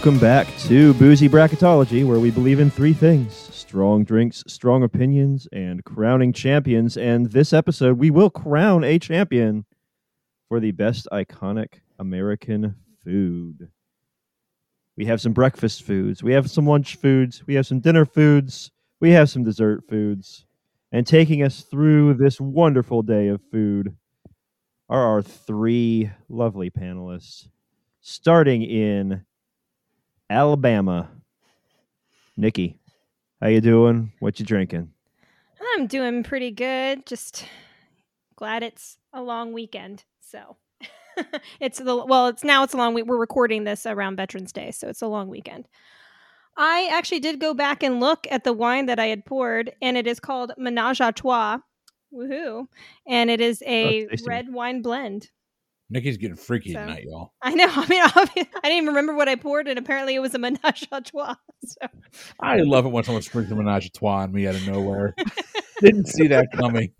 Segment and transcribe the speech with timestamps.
[0.00, 5.46] Welcome back to Boozy Bracketology, where we believe in three things strong drinks, strong opinions,
[5.52, 6.96] and crowning champions.
[6.96, 9.66] And this episode, we will crown a champion
[10.48, 13.68] for the best iconic American food.
[14.96, 18.70] We have some breakfast foods, we have some lunch foods, we have some dinner foods,
[19.02, 20.46] we have some dessert foods.
[20.90, 23.94] And taking us through this wonderful day of food
[24.88, 27.48] are our three lovely panelists,
[28.00, 29.26] starting in
[30.30, 31.10] Alabama.
[32.36, 32.78] Nikki,
[33.40, 34.12] how you doing?
[34.20, 34.92] What you drinking?
[35.74, 37.04] I'm doing pretty good.
[37.04, 37.44] Just
[38.36, 40.04] glad it's a long weekend.
[40.20, 40.56] So
[41.60, 43.06] it's the well, it's now it's a long week.
[43.06, 45.66] We're recording this around Veterans Day, so it's a long weekend.
[46.56, 49.96] I actually did go back and look at the wine that I had poured, and
[49.96, 51.58] it is called Menage a Trois.
[52.14, 52.66] Woohoo!
[53.06, 54.28] And it is a oh, tasty.
[54.28, 55.30] red wine blend.
[55.90, 57.32] Nikki's getting freaky So- tonight, y'all.
[57.42, 57.66] I know.
[57.68, 60.86] I mean, I didn't even remember what I poured, and apparently it was a Menage
[60.92, 61.34] a Trois.
[61.66, 61.76] So
[62.40, 65.14] I love it when someone sprinkles a menage a trois on me out of nowhere.
[65.82, 66.92] Didn't see that coming.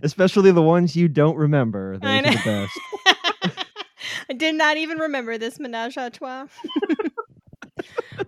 [0.00, 1.98] Especially the ones you don't remember.
[1.98, 3.66] Those I are the best.
[4.30, 6.46] I did not even remember this menage a trois.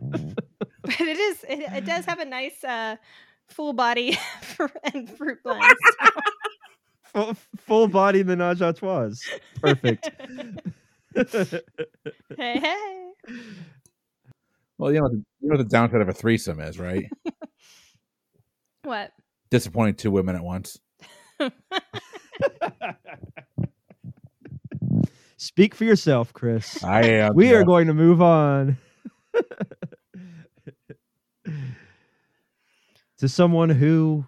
[0.00, 2.96] but it is it, it does have a nice uh
[3.46, 4.18] full body
[4.92, 5.62] and fruit blend.
[7.18, 9.10] Full, full body menage a trois.
[9.60, 10.08] Perfect.
[11.16, 11.62] hey
[12.36, 13.10] hey.
[14.78, 17.06] Well, you know, the, you know what the downside of a threesome is, right?
[18.84, 19.10] What?
[19.50, 20.78] Disappointing two women at once.
[25.36, 26.82] Speak for yourself, Chris.
[26.82, 27.34] I am.
[27.34, 28.78] we are going to move on
[33.18, 34.24] to someone who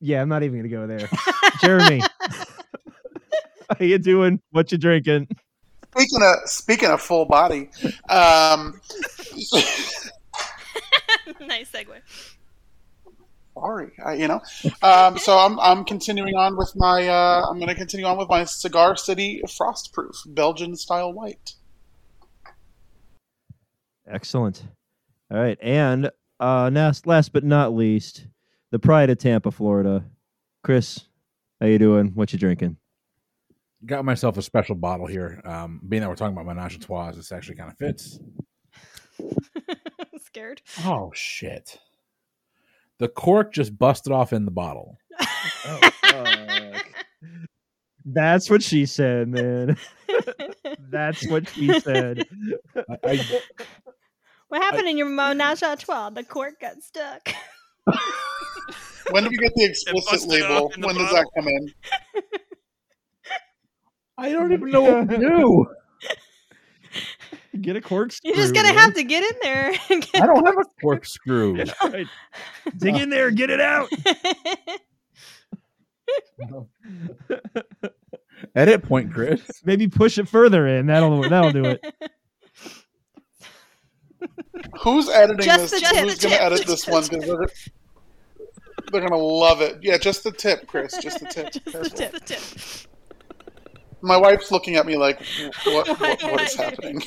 [0.00, 1.08] yeah i'm not even gonna go there
[1.60, 2.00] jeremy
[3.68, 5.26] how you doing what you drinking
[5.92, 7.68] Speaking of speaking of full body,
[8.08, 8.80] um,
[11.40, 12.00] nice segue.
[13.54, 14.40] sorry, I, you know.
[14.82, 18.28] Um, so I'm I'm continuing on with my uh, I'm going to continue on with
[18.28, 21.54] my Cigar City Frostproof Belgian style white.
[24.08, 24.62] excellent
[25.30, 26.10] all right and
[26.40, 28.26] uh last, last but not least
[28.70, 30.04] the pride of tampa florida
[30.62, 31.06] chris
[31.60, 32.76] how you doing what you drinking
[33.86, 35.40] got myself a special bottle here.
[35.44, 38.18] Um, being that we're talking about menage a trois, this actually kind of fits.
[40.24, 40.62] Scared.
[40.84, 41.78] Oh shit!
[42.98, 44.98] The cork just busted off in the bottle.
[48.06, 49.76] that's what she said man
[50.88, 52.26] that's what she said
[52.74, 53.40] I, I,
[54.48, 56.10] what happened in your menage a trois?
[56.10, 57.28] The cork got stuck.
[59.10, 60.68] When do we get the explicit label?
[60.76, 61.72] the When does that come in?
[64.18, 65.66] I don't even know what to do.
[67.60, 68.76] get a corkscrew You're just gonna man.
[68.78, 69.72] have to get in there.
[69.90, 71.56] and get I don't have a corkscrew.
[71.56, 72.06] Yeah, right.
[72.78, 73.88] dig in there get it out
[78.54, 79.42] Edit point, Chris.
[79.64, 81.84] maybe push it further in that'll that'll do it
[84.82, 85.80] Who's editing Just this?
[85.82, 87.02] the Who's the going to tip, edit this one?
[87.08, 87.70] Because
[88.90, 89.78] they're, they're going to love it.
[89.82, 90.96] Yeah, just the tip, Chris.
[90.98, 91.52] Just the tip.
[91.64, 92.12] Just the tip.
[92.12, 92.40] the tip.
[94.02, 95.22] My wife's looking at me like,
[95.64, 97.02] what, what, what is happening?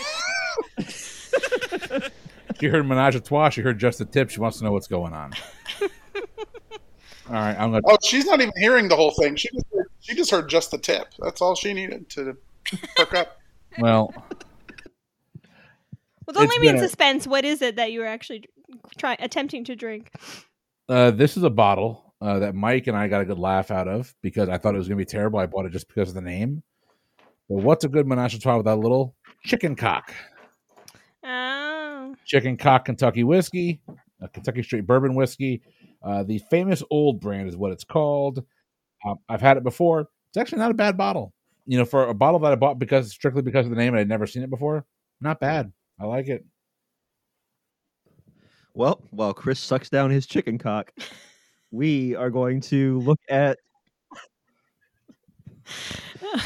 [2.60, 3.50] She heard menage a trois.
[3.50, 4.30] She heard just the tip.
[4.30, 5.34] She wants to know what's going on.
[5.82, 7.82] All right, I'm gonna.
[7.86, 9.36] Oh, she's not even hearing the whole thing.
[9.36, 11.08] She just heard, she just heard just the tip.
[11.20, 12.38] That's all she needed to
[12.96, 13.40] perk up.
[13.80, 14.14] Well,
[16.26, 17.26] Well, don't leave me in been a- suspense.
[17.26, 18.46] What is it that you were actually
[18.98, 20.12] trying attempting to drink?
[20.90, 23.88] Uh, this is a bottle uh, that Mike and I got a good laugh out
[23.88, 25.40] of because I thought it was gonna be terrible.
[25.40, 26.64] I bought it just because of the name.
[27.50, 30.14] But what's a good menage a trois without a little chicken cock?
[31.24, 33.82] Oh, Chicken cock Kentucky whiskey,
[34.22, 35.62] a Kentucky straight bourbon whiskey.
[36.04, 38.44] Uh, the famous old brand is what it's called.
[39.06, 40.02] Um, I've had it before.
[40.30, 41.34] It's actually not a bad bottle.
[41.66, 44.00] You know, for a bottle that I bought because strictly because of the name and
[44.00, 44.86] I'd never seen it before,
[45.22, 45.72] not bad.
[46.00, 46.46] I like it.
[48.74, 50.92] Well, while Chris sucks down his chicken cock,
[51.72, 53.60] we are going to look at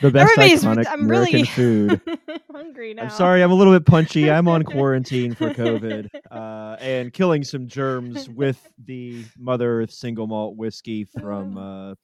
[0.00, 2.00] the best Everybody's- iconic I'm American really food.
[2.52, 3.02] hungry now.
[3.04, 4.30] I'm sorry, I'm a little bit punchy.
[4.30, 10.26] I'm on quarantine for COVID uh, and killing some germs with the Mother Earth single
[10.26, 11.94] malt whiskey from uh,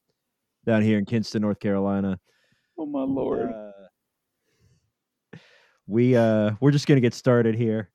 [0.67, 2.19] down here in Kinston, North Carolina.
[2.79, 3.51] Oh my lord!
[3.53, 5.39] Uh,
[5.87, 7.91] we uh, we're just gonna get started here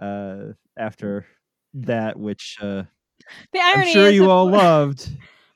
[0.00, 1.26] uh, after
[1.74, 2.82] that, which uh,
[3.52, 5.10] the I'm sure you that all before- loved.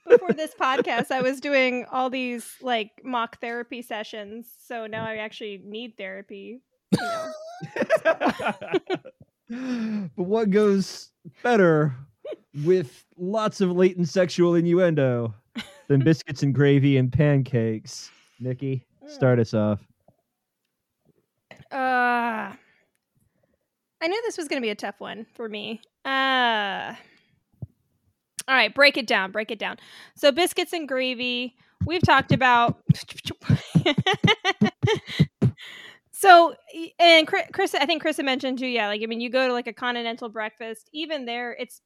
[0.09, 4.47] before this podcast, I was doing all these like mock therapy sessions.
[4.67, 6.61] So now I actually need therapy.
[6.97, 7.33] know.
[9.51, 11.11] but what goes
[11.43, 11.95] better
[12.65, 15.35] with lots of latent sexual innuendo
[15.89, 18.11] than biscuits and gravy and pancakes?
[18.41, 19.81] Nikki, start us off.
[21.71, 22.53] Uh,
[24.05, 25.81] I knew this was going to be a tough one for me.
[26.05, 26.95] Uh,
[28.47, 29.33] all right, break it down.
[29.33, 29.79] Break it down.
[30.15, 31.57] So biscuits and gravy.
[31.87, 32.83] We've talked about.
[36.13, 36.55] so
[36.99, 38.67] and Chris, I think Chris mentioned too.
[38.67, 40.91] Yeah, like I mean, you go to like a continental breakfast.
[40.93, 41.81] Even there, it's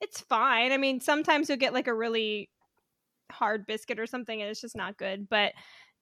[0.00, 0.70] it's fine.
[0.70, 2.50] I mean, sometimes you'll get like a really
[3.32, 5.28] hard biscuit or something, and it's just not good.
[5.28, 5.54] But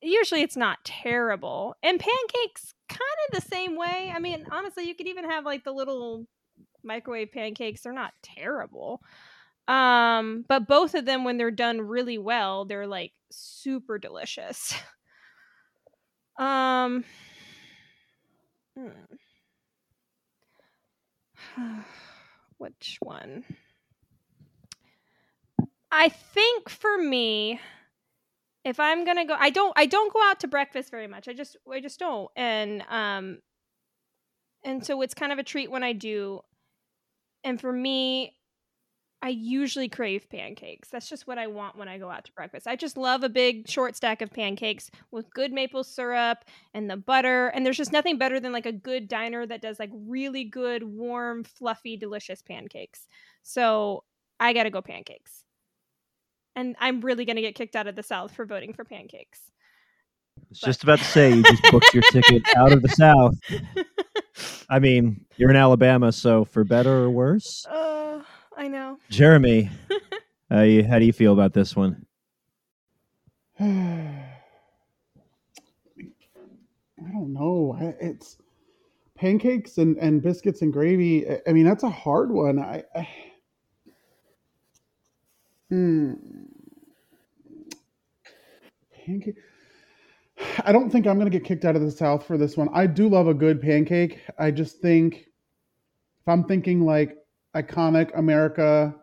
[0.03, 1.77] usually, it's not terrible.
[1.83, 4.13] And pancakes, kind of the same way.
[4.15, 6.27] I mean, honestly, you could even have like the little
[6.83, 7.83] microwave pancakes.
[7.83, 9.01] They're not terrible.
[9.69, 14.75] Um, but both of them, when they're done really well, they're like super delicious.
[16.39, 17.05] um,
[18.77, 18.89] hmm.
[22.59, 23.45] which one?
[25.91, 27.61] I think for me,
[28.65, 31.29] if I'm gonna go, I don't, I don't go out to breakfast very much.
[31.29, 33.39] I just, I just don't, and um,
[34.65, 36.41] and so it's kind of a treat when I do.
[37.45, 38.37] And for me,
[39.25, 40.89] I usually crave pancakes.
[40.89, 42.67] That's just what I want when I go out to breakfast.
[42.67, 46.39] I just love a big short stack of pancakes with good maple syrup
[46.75, 47.49] and the butter.
[47.49, 50.83] And there's just nothing better than like a good diner that does like really good,
[50.83, 53.07] warm, fluffy, delicious pancakes.
[53.43, 54.03] So
[54.41, 55.45] I got to go pancakes.
[56.55, 59.41] And I'm really going to get kicked out of the South for voting for pancakes.
[60.39, 63.35] I was just about to say you just booked your ticket out of the South.
[64.69, 67.65] I mean, you're in Alabama, so for better or worse.
[67.67, 68.23] Uh,
[68.57, 68.99] I know.
[69.11, 69.71] Jeremy,
[70.51, 72.05] how you, how do you feel about this one?
[73.61, 74.25] I
[77.13, 77.77] don't know.
[78.01, 78.37] It's
[79.15, 81.29] pancakes and, and biscuits and gravy.
[81.29, 82.59] I- I mean, that's a hard one.
[82.59, 83.09] I, I
[85.73, 86.13] hmm.
[89.07, 89.37] Pancake.
[90.65, 92.69] I don't think I'm going to get kicked out of the South for this one.
[92.75, 94.21] I do love a good pancake.
[94.39, 95.29] I just think
[96.21, 97.17] if I'm thinking like
[97.55, 98.95] iconic America,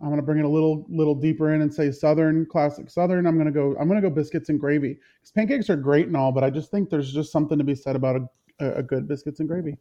[0.00, 3.26] I'm going to bring it a little little deeper in and say Southern, classic Southern.
[3.26, 3.76] I'm going to go.
[3.78, 4.98] I'm going to go biscuits and gravy.
[5.20, 7.74] Because pancakes are great and all, but I just think there's just something to be
[7.74, 8.22] said about
[8.60, 9.76] a, a good biscuits and gravy.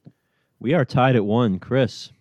[0.60, 1.60] We are tied at one.
[1.60, 2.12] Chris,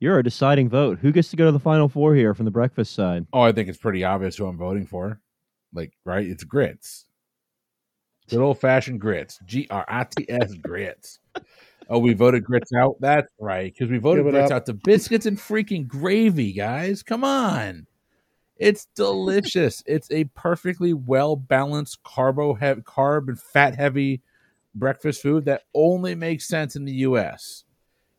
[0.00, 0.98] you're a deciding vote.
[1.00, 3.26] Who gets to go to the final four here from the breakfast side?
[3.32, 5.20] Oh, I think it's pretty obvious who I'm voting for.
[5.72, 6.26] Like, right?
[6.26, 7.06] It's grits.
[8.28, 9.38] Good old fashioned grits.
[9.46, 11.18] G R I T S grits.
[11.90, 12.96] Oh, we voted grits out?
[13.00, 13.72] That's right.
[13.72, 14.56] Because we voted grits up.
[14.56, 17.02] out to biscuits and freaking gravy, guys.
[17.02, 17.86] Come on.
[18.58, 19.82] It's delicious.
[19.86, 24.20] it's a perfectly well balanced carbo heavy, carb and fat heavy
[24.74, 27.64] breakfast food that only makes sense in the US.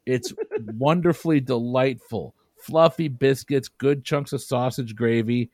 [0.10, 0.34] It's
[0.78, 2.34] wonderfully delightful.
[2.58, 5.52] Fluffy biscuits, good chunks of sausage gravy.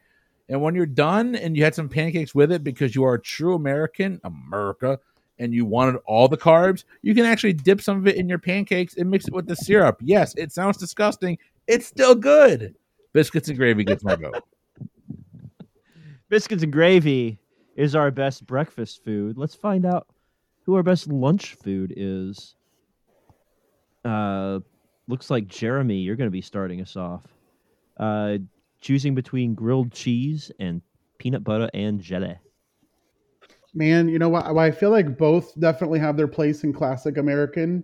[0.47, 3.21] And when you're done and you had some pancakes with it because you are a
[3.21, 4.97] true American, America,
[5.39, 8.39] and you wanted all the carbs, you can actually dip some of it in your
[8.39, 9.97] pancakes and mix it with the syrup.
[10.01, 11.37] Yes, it sounds disgusting.
[11.67, 12.75] It's still good.
[13.11, 14.41] Biscuits and gravy gets my vote.
[16.29, 17.39] Biscuits and gravy
[17.75, 19.37] is our best breakfast food.
[19.37, 20.07] Let's find out
[20.63, 22.55] who our best lunch food is.
[24.05, 24.59] Uh,
[25.07, 27.25] looks like Jeremy, you're going to be starting us off.
[27.97, 28.37] Uh,
[28.81, 30.81] choosing between grilled cheese and
[31.17, 32.37] peanut butter and jelly.
[33.73, 34.45] Man, you know what?
[34.45, 37.83] I feel like both definitely have their place in classic American,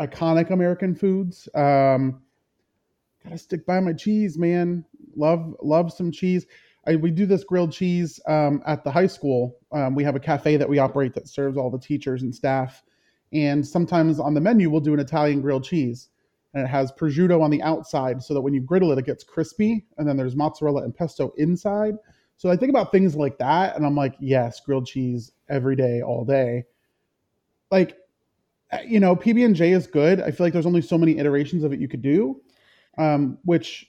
[0.00, 1.48] iconic American foods.
[1.54, 2.22] Um,
[3.22, 4.84] gotta stick by my cheese, man.
[5.14, 6.46] Love love some cheese.
[6.86, 9.58] I, we do this grilled cheese um, at the high school.
[9.70, 12.82] Um, we have a cafe that we operate that serves all the teachers and staff.
[13.32, 16.08] And sometimes on the menu, we'll do an Italian grilled cheese.
[16.54, 19.24] And it has prosciutto on the outside so that when you griddle it, it gets
[19.24, 19.86] crispy.
[19.96, 21.94] And then there's mozzarella and pesto inside.
[22.42, 26.02] So I think about things like that, and I'm like, yes, grilled cheese every day,
[26.02, 26.64] all day.
[27.70, 27.96] Like,
[28.72, 30.20] uh, you know, PB and J is good.
[30.20, 32.40] I feel like there's only so many iterations of it you could do,
[32.98, 33.86] um, which,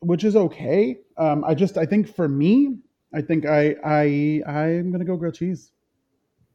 [0.00, 0.98] which is okay.
[1.16, 2.76] Um, I just, I think for me,
[3.14, 5.72] I think I, I, I'm gonna go grilled cheese.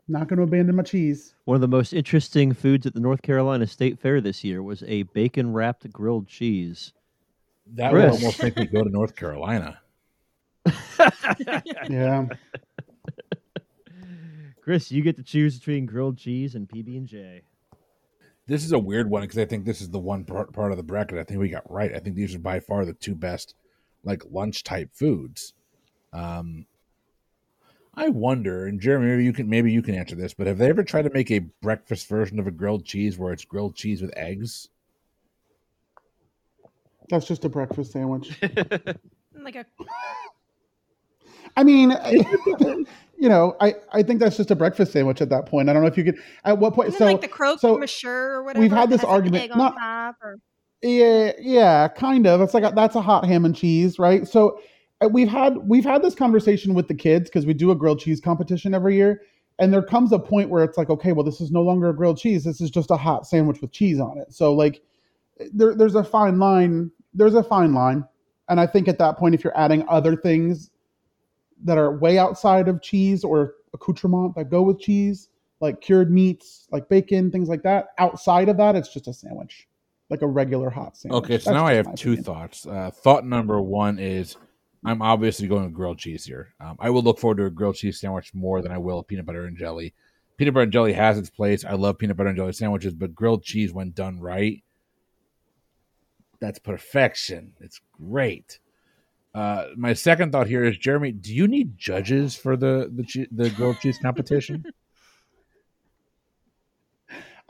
[0.09, 1.35] Not gonna abandon my cheese.
[1.45, 4.83] One of the most interesting foods at the North Carolina State Fair this year was
[4.87, 6.93] a bacon wrapped grilled cheese.
[7.75, 9.79] That would almost make me go to North Carolina.
[11.89, 12.25] Yeah,
[14.61, 17.41] Chris, you get to choose between grilled cheese and PB and J.
[18.45, 20.77] This is a weird one because I think this is the one part, part of
[20.77, 21.93] the bracket I think we got right.
[21.95, 23.55] I think these are by far the two best,
[24.03, 25.53] like lunch type foods.
[26.13, 26.65] Um,
[27.99, 30.69] I wonder, and Jeremy, maybe you can maybe you can answer this, but have they
[30.69, 34.01] ever tried to make a breakfast version of a grilled cheese where it's grilled cheese
[34.01, 34.69] with eggs?
[37.09, 38.39] That's just a breakfast sandwich.
[39.41, 39.65] Like a
[41.55, 41.91] I mean,
[43.17, 45.69] you know, I, I think that's just a breakfast sandwich at that point.
[45.69, 46.17] I don't know if you could.
[46.43, 46.89] At what point?
[46.89, 48.61] isn't So it like the croque so monsieur or whatever.
[48.61, 50.39] we've had this argument, egg on not- top or
[50.81, 52.41] Yeah, yeah, kind of.
[52.41, 54.27] It's like a, that's a hot ham and cheese, right?
[54.27, 54.59] So
[55.07, 58.19] we've had we've had this conversation with the kids because we do a grilled cheese
[58.19, 59.21] competition every year,
[59.57, 61.95] and there comes a point where it's like, okay, well, this is no longer a
[61.95, 62.43] grilled cheese.
[62.43, 64.33] This is just a hot sandwich with cheese on it.
[64.33, 64.81] So like,
[65.53, 66.91] there, there's a fine line.
[67.13, 68.05] There's a fine line,
[68.49, 70.69] and I think at that point, if you're adding other things
[71.63, 75.29] that are way outside of cheese or accoutrement that go with cheese,
[75.59, 79.67] like cured meats, like bacon, things like that, outside of that, it's just a sandwich
[80.09, 81.23] like a regular hot sandwich.
[81.23, 82.23] Okay, so That's now I have two opinion.
[82.23, 82.65] thoughts.
[82.65, 84.37] Uh, thought number one is
[84.85, 86.53] I'm obviously going with grilled cheese here.
[86.59, 89.25] Um, I will look forward to a grilled cheese sandwich more than I will peanut
[89.25, 89.93] butter and jelly.
[90.37, 91.65] Peanut butter and jelly has its place.
[91.65, 94.63] I love peanut butter and jelly sandwiches, but grilled cheese, when done right,
[96.39, 97.53] that's perfection.
[97.59, 98.59] It's great.
[99.35, 101.11] Uh, my second thought here is Jeremy.
[101.11, 104.65] Do you need judges for the the, the grilled cheese competition?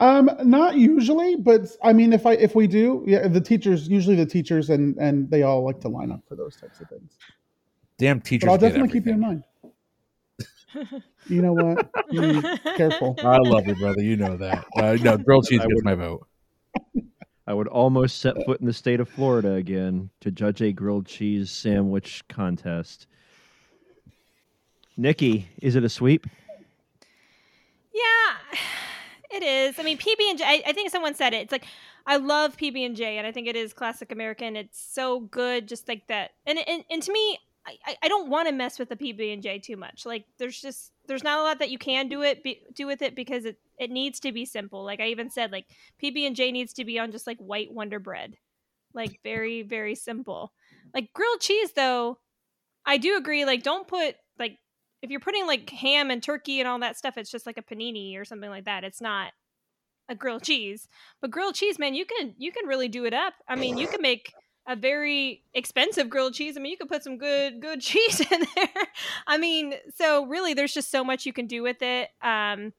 [0.00, 4.16] Um, not usually, but I mean, if I if we do, yeah, the teachers usually
[4.16, 7.18] the teachers and and they all like to line up for those types of things.
[7.98, 8.46] Damn teachers!
[8.46, 9.44] But I'll definitely keep you in mind.
[11.26, 11.92] You know what?
[12.12, 13.14] Mm, careful.
[13.18, 14.02] I love you, brother.
[14.02, 14.64] You know that.
[14.76, 16.26] Uh, no, grilled cheese I gets my vote.
[17.46, 21.06] I would almost set foot in the state of Florida again to judge a grilled
[21.06, 23.06] cheese sandwich contest.
[24.96, 26.26] Nikki, is it a sweep?
[27.92, 28.58] Yeah,
[29.32, 29.78] it is.
[29.78, 30.44] I mean, PB and J.
[30.44, 31.42] I, I think someone said it.
[31.42, 31.66] It's like
[32.06, 34.56] I love PB and J, and I think it is classic American.
[34.56, 36.32] It's so good, just like that.
[36.46, 39.42] And and, and to me, I, I- don't want to mess with the PB and
[39.42, 40.06] J too much.
[40.06, 43.02] Like, there's just there's not a lot that you can do it be, do with
[43.02, 44.84] it because it it needs to be simple.
[44.84, 45.66] Like I even said, like
[46.02, 48.36] PB and J needs to be on just like white Wonder Bread,
[48.94, 50.52] like very very simple.
[50.94, 52.18] Like grilled cheese, though,
[52.84, 53.44] I do agree.
[53.44, 54.58] Like, don't put like
[55.02, 57.62] if you're putting like ham and turkey and all that stuff, it's just like a
[57.62, 58.84] panini or something like that.
[58.84, 59.32] It's not
[60.08, 60.88] a grilled cheese.
[61.20, 63.34] But grilled cheese, man, you can you can really do it up.
[63.48, 64.32] I mean, you can make
[64.66, 66.56] a very expensive grilled cheese.
[66.56, 68.86] I mean, you could put some good good cheese in there.
[69.26, 72.10] I mean, so really, there's just so much you can do with it.
[72.22, 72.72] Um,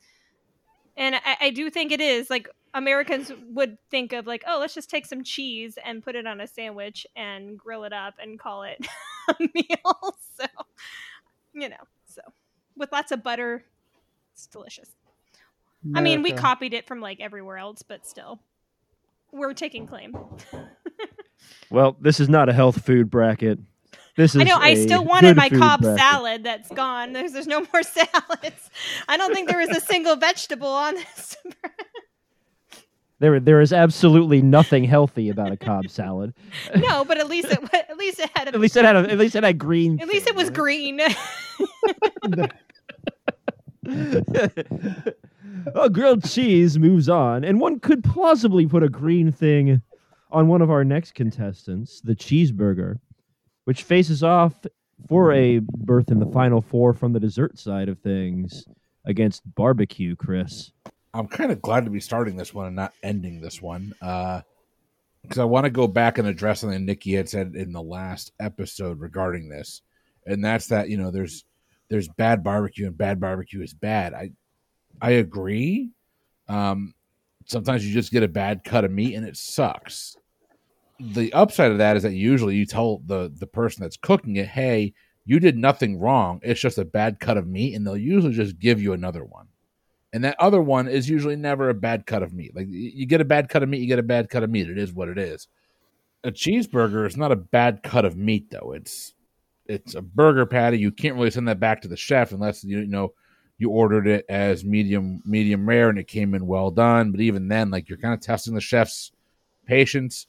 [0.97, 4.73] and I, I do think it is like Americans would think of like, oh, let's
[4.73, 8.39] just take some cheese and put it on a sandwich and grill it up and
[8.39, 8.85] call it
[9.29, 10.15] a meal.
[10.39, 10.47] So,
[11.53, 11.75] you know,
[12.81, 13.63] with lots of butter,
[14.33, 14.89] it's delicious.
[15.95, 18.39] I mean, we copied it from like everywhere else, but still,
[19.31, 20.15] we're taking claim.
[21.71, 23.57] Well, this is not a health food bracket.
[24.15, 24.57] This is I know.
[24.59, 25.99] I a still wanted my food Cobb bracket.
[25.99, 26.43] salad.
[26.43, 27.13] That's gone.
[27.13, 28.69] There's there's no more salads.
[29.07, 31.37] I don't think there was a single vegetable on this.
[33.19, 36.33] There, there is absolutely nothing healthy about a Cobb salad.
[36.75, 39.11] no, but at least it at least it had a, At least it had a,
[39.11, 40.01] at least it had green.
[40.01, 40.99] at least it was green.
[45.75, 49.81] A grilled cheese moves on, and one could plausibly put a green thing
[50.31, 52.99] on one of our next contestants, the cheeseburger,
[53.65, 54.53] which faces off
[55.09, 58.65] for a berth in the final four from the dessert side of things
[59.05, 60.15] against barbecue.
[60.15, 60.71] Chris,
[61.13, 63.93] I'm kind of glad to be starting this one and not ending this one.
[64.01, 64.41] Uh
[65.21, 68.31] because I want to go back and address something Nikki had said in the last
[68.39, 69.81] episode regarding this.
[70.25, 71.45] And that's that, you know, there's
[71.91, 74.13] there's bad barbecue and bad barbecue is bad.
[74.13, 74.31] I
[75.01, 75.91] I agree.
[76.47, 76.95] Um
[77.45, 80.15] sometimes you just get a bad cut of meat and it sucks.
[80.99, 84.47] The upside of that is that usually you tell the the person that's cooking it,
[84.47, 84.93] "Hey,
[85.25, 86.39] you did nothing wrong.
[86.43, 89.47] It's just a bad cut of meat," and they'll usually just give you another one
[90.13, 92.55] and that other one is usually never a bad cut of meat.
[92.55, 94.69] Like you get a bad cut of meat, you get a bad cut of meat.
[94.69, 95.47] It is what it is.
[96.23, 98.73] A cheeseburger is not a bad cut of meat though.
[98.73, 99.13] It's
[99.71, 100.77] it's a burger patty.
[100.77, 103.13] You can't really send that back to the chef unless you know
[103.57, 107.11] you ordered it as medium medium rare and it came in well done.
[107.11, 109.11] But even then, like you're kind of testing the chef's
[109.65, 110.27] patience.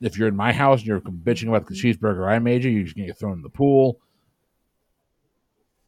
[0.00, 2.04] If you're in my house and you're bitching about the mm-hmm.
[2.04, 3.98] cheeseburger I made you, you're just gonna get thrown in the pool.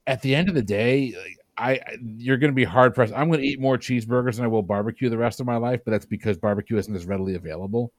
[0.06, 3.12] At the end of the day, like, I- you're going to be hard pressed.
[3.12, 5.82] I'm going to eat more cheeseburgers than I will barbecue the rest of my life,
[5.84, 7.92] but that's because barbecue isn't as readily available.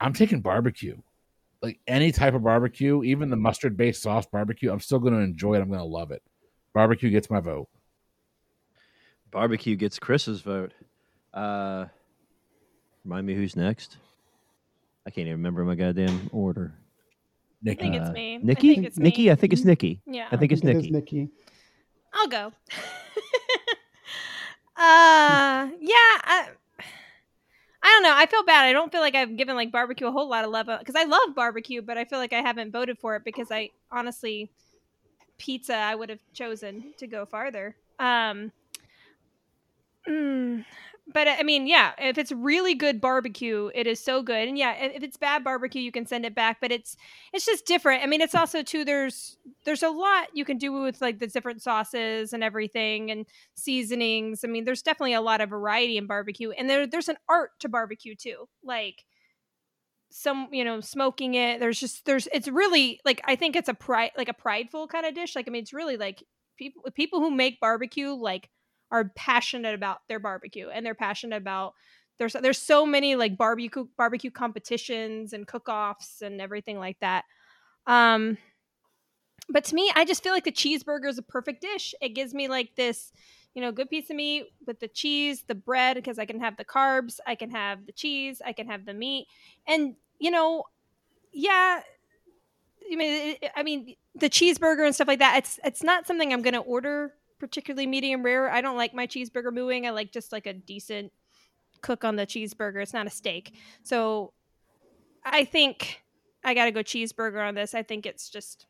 [0.00, 1.00] I'm taking barbecue,
[1.64, 4.70] like any type of barbecue, even the mustard based sauce barbecue.
[4.70, 5.60] I'm still going to enjoy it.
[5.60, 6.22] I'm going to love it.
[6.74, 7.68] Barbecue gets my vote.
[9.30, 10.72] barbecue gets Chris's vote.
[11.32, 11.86] Uh,
[13.04, 13.96] remind me who's next.
[15.06, 16.74] I can't even remember my goddamn order.
[17.62, 17.82] Nikki.
[17.82, 18.34] think it's Uh, me.
[18.34, 18.74] I Nikki?
[18.74, 19.22] think it's Nikki?
[19.24, 19.30] me.
[19.30, 20.00] I think it's Nikki.
[20.06, 20.28] Yeah.
[20.30, 20.90] I think it's it is Nikki.
[20.90, 21.28] Nikki.
[22.12, 22.52] I'll go.
[24.76, 26.18] uh, yeah.
[26.24, 26.48] I,
[27.84, 28.14] I don't know.
[28.16, 28.64] I feel bad.
[28.64, 31.04] I don't feel like I've given like barbecue a whole lot of love because I
[31.04, 34.50] love barbecue, but I feel like I haven't voted for it because I honestly,
[35.38, 37.76] pizza I would have chosen to go farther.
[37.98, 38.52] Um,
[40.08, 40.64] mm,
[41.06, 44.48] but uh, I mean, yeah, if it's really good barbecue, it is so good.
[44.48, 46.58] And yeah, if if it's bad barbecue, you can send it back.
[46.60, 46.96] But it's
[47.32, 48.02] it's just different.
[48.02, 48.84] I mean, it's also too.
[48.84, 53.26] There's there's a lot you can do with like the different sauces and everything and
[53.54, 54.44] seasonings.
[54.44, 57.50] I mean, there's definitely a lot of variety in barbecue, and there there's an art
[57.60, 58.48] to barbecue too.
[58.62, 59.04] Like
[60.10, 63.74] some you know smoking it there's just there's it's really like i think it's a
[63.74, 66.22] pride like a prideful kind of dish like i mean it's really like
[66.56, 68.48] people people who make barbecue like
[68.90, 71.74] are passionate about their barbecue and they're passionate about
[72.18, 77.24] there's there's so many like barbecue barbecue competitions and cook-offs and everything like that.
[77.86, 78.38] Um
[79.48, 81.94] but to me i just feel like the cheeseburger is a perfect dish.
[82.00, 83.12] It gives me like this
[83.54, 86.56] you know good piece of meat with the cheese the bread because i can have
[86.56, 89.26] the carbs i can have the cheese i can have the meat.
[89.66, 90.64] And you know
[91.32, 91.80] yeah
[92.92, 96.42] i mean i mean the cheeseburger and stuff like that it's it's not something i'm
[96.42, 97.12] going to order
[97.44, 98.50] particularly medium rare.
[98.50, 99.86] I don't like my cheeseburger mooing.
[99.86, 101.12] I like just like a decent
[101.82, 102.82] cook on the cheeseburger.
[102.82, 103.54] It's not a steak.
[103.82, 104.32] So
[105.26, 106.02] i think
[106.44, 107.74] i gotta go cheeseburger on this.
[107.74, 108.66] I think it's just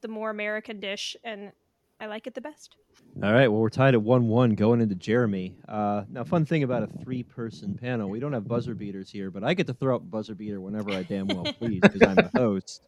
[0.00, 1.50] the more american dish and
[1.98, 2.76] i like it the best.
[3.22, 3.48] All right.
[3.48, 5.56] Well, we're tied at one-one going into Jeremy.
[5.68, 9.42] Uh, now, fun thing about a three-person panel, we don't have buzzer beaters here, but
[9.42, 12.14] I get to throw up a buzzer beater whenever I damn well please because I'm
[12.14, 12.82] the host,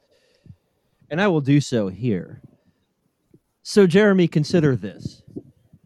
[1.10, 2.40] and I will do so here.
[3.62, 5.22] So, Jeremy, consider this: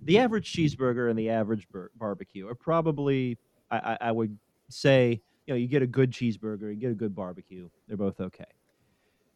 [0.03, 1.67] the average cheeseburger and the average
[1.97, 3.39] barbecue are probably,
[3.71, 4.37] I, I, I would
[4.69, 8.21] say, you know, you get a good cheeseburger, you get a good barbecue, they're both
[8.21, 8.45] okay.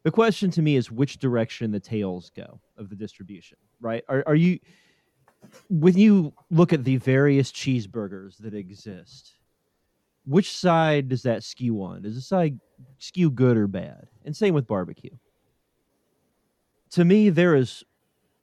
[0.03, 4.03] The question to me is which direction the tails go of the distribution, right?
[4.09, 4.59] Are, are you,
[5.68, 9.35] when you look at the various cheeseburgers that exist,
[10.24, 12.03] which side does that skew on?
[12.03, 12.59] Does the side
[12.98, 14.09] skew good or bad?
[14.24, 15.14] And same with barbecue.
[16.92, 17.85] To me, there is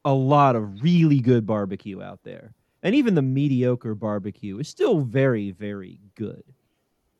[0.08, 2.54] a lot of really good barbecue out there.
[2.82, 6.43] And even the mediocre barbecue is still very, very good.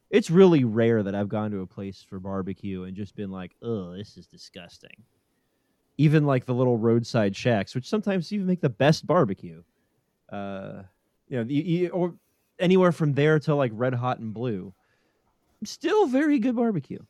[0.10, 3.52] It's really rare that I've gone to a place for barbecue and just been like,
[3.62, 5.04] oh, this is disgusting.
[5.98, 9.64] Even like the little roadside shacks, which sometimes even make the best barbecue.
[10.32, 10.84] Uh,
[11.28, 12.14] you know, you, you, or
[12.58, 14.74] anywhere from there to like red hot and blue.
[15.66, 17.04] Still very good barbecue.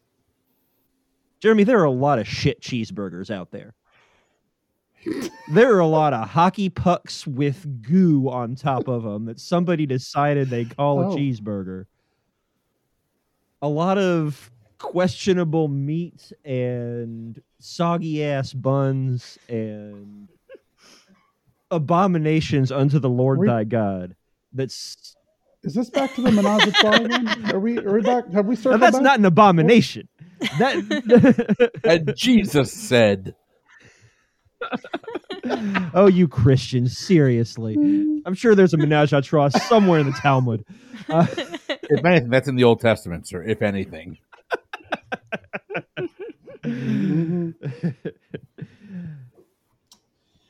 [1.40, 3.76] Jeremy, there are a lot of shit cheeseburgers out there.
[5.50, 9.86] There are a lot of hockey pucks with goo on top of them that somebody
[9.86, 11.16] decided they call a Oh.
[11.16, 11.86] cheeseburger.
[13.62, 20.28] A lot of questionable meat and soggy ass buns and
[21.72, 24.16] abominations unto the Lord We- thy God.
[24.54, 25.16] That's
[25.64, 27.28] Is this back to the menage a trois again?
[27.54, 27.78] Are we?
[27.80, 28.32] Are we back?
[28.32, 29.04] Have we now circled that's back?
[29.04, 30.08] not an abomination.
[30.60, 33.36] That And Jesus said,
[35.94, 37.76] oh, you Christians, seriously.
[38.26, 40.66] I'm sure there's a menage a trois somewhere in the Talmud.
[41.10, 41.28] Uh,
[41.70, 43.44] if anything, that's in the Old Testament, sir.
[43.44, 44.18] If anything,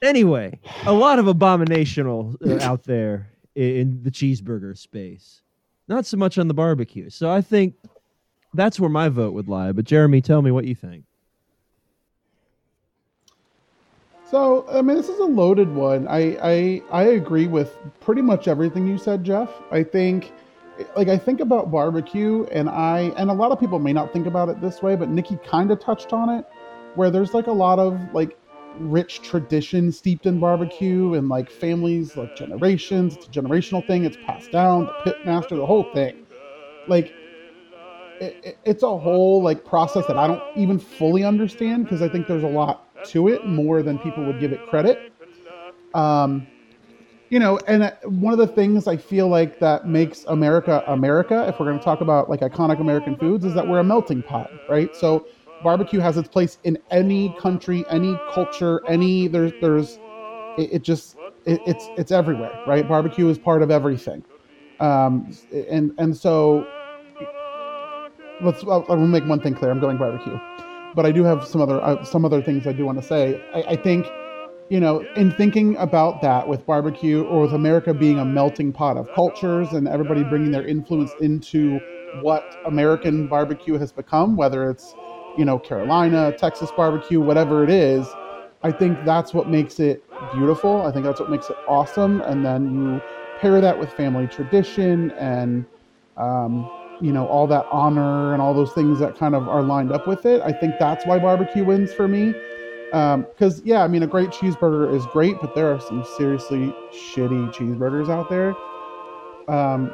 [0.02, 5.42] anyway, a lot of abominational uh, out there in the cheeseburger space.
[5.88, 7.10] Not so much on the barbecue.
[7.10, 7.76] So I think
[8.54, 9.72] that's where my vote would lie.
[9.72, 11.06] But Jeremy, tell me what you think.
[14.30, 16.06] So, I mean, this is a loaded one.
[16.08, 19.62] I, I I agree with pretty much everything you said, Jeff.
[19.72, 20.34] I think,
[20.96, 24.28] like, I think about barbecue, and I and a lot of people may not think
[24.28, 26.46] about it this way, but Nikki kind of touched on it,
[26.94, 28.38] where there's like a lot of like
[28.74, 33.14] rich tradition steeped in barbecue, and like families, like generations.
[33.16, 34.04] It's a generational thing.
[34.04, 34.88] It's passed down.
[34.88, 36.28] The pit master, the whole thing.
[36.86, 37.16] Like,
[38.20, 42.10] it, it- it's a whole like process that I don't even fully understand because I
[42.10, 45.12] think there's a lot to it more than people would give it credit.
[45.94, 46.48] Um,
[47.30, 51.46] you know, and uh, one of the things I feel like that makes America America,
[51.48, 54.24] if we're going to talk about like iconic American foods, is that we're a melting
[54.24, 54.96] pot, right?
[54.96, 55.28] So
[55.64, 60.00] barbecue has its place in any country, any culture, any there's there's
[60.58, 62.88] it, it just it, it's it's everywhere, right?
[62.88, 64.24] Barbecue is part of everything,
[64.80, 65.36] um,
[65.70, 66.66] and and so
[68.42, 69.72] let's I'll, I'll make one thing clear.
[69.72, 70.40] I'm going barbecue,
[70.98, 73.40] but I do have some other uh, some other things I do want to say.
[73.54, 74.08] I, I think,
[74.70, 78.98] you know, in thinking about that with barbecue or with America being a melting pot
[78.98, 81.80] of cultures and everybody bringing their influence into
[82.22, 84.96] what American barbecue has become, whether it's
[85.38, 88.08] you know, Carolina, Texas barbecue, whatever it is.
[88.64, 90.82] I think that's what makes it beautiful.
[90.82, 92.22] I think that's what makes it awesome.
[92.22, 93.02] And then you
[93.40, 95.64] pair that with family tradition and,
[96.18, 96.68] um,
[97.02, 100.08] you know, all that honor and all those things that kind of are lined up
[100.08, 100.42] with it.
[100.42, 102.34] I think that's why barbecue wins for me.
[102.92, 107.54] Because, yeah, I mean, a great cheeseburger is great, but there are some seriously shitty
[107.54, 108.56] cheeseburgers out there.
[109.54, 109.92] Um,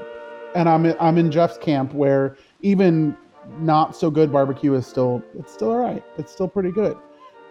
[0.55, 3.17] and I'm I'm in Jeff's camp where even
[3.59, 6.03] not so good barbecue is still it's still all right.
[6.17, 6.97] It's still pretty good.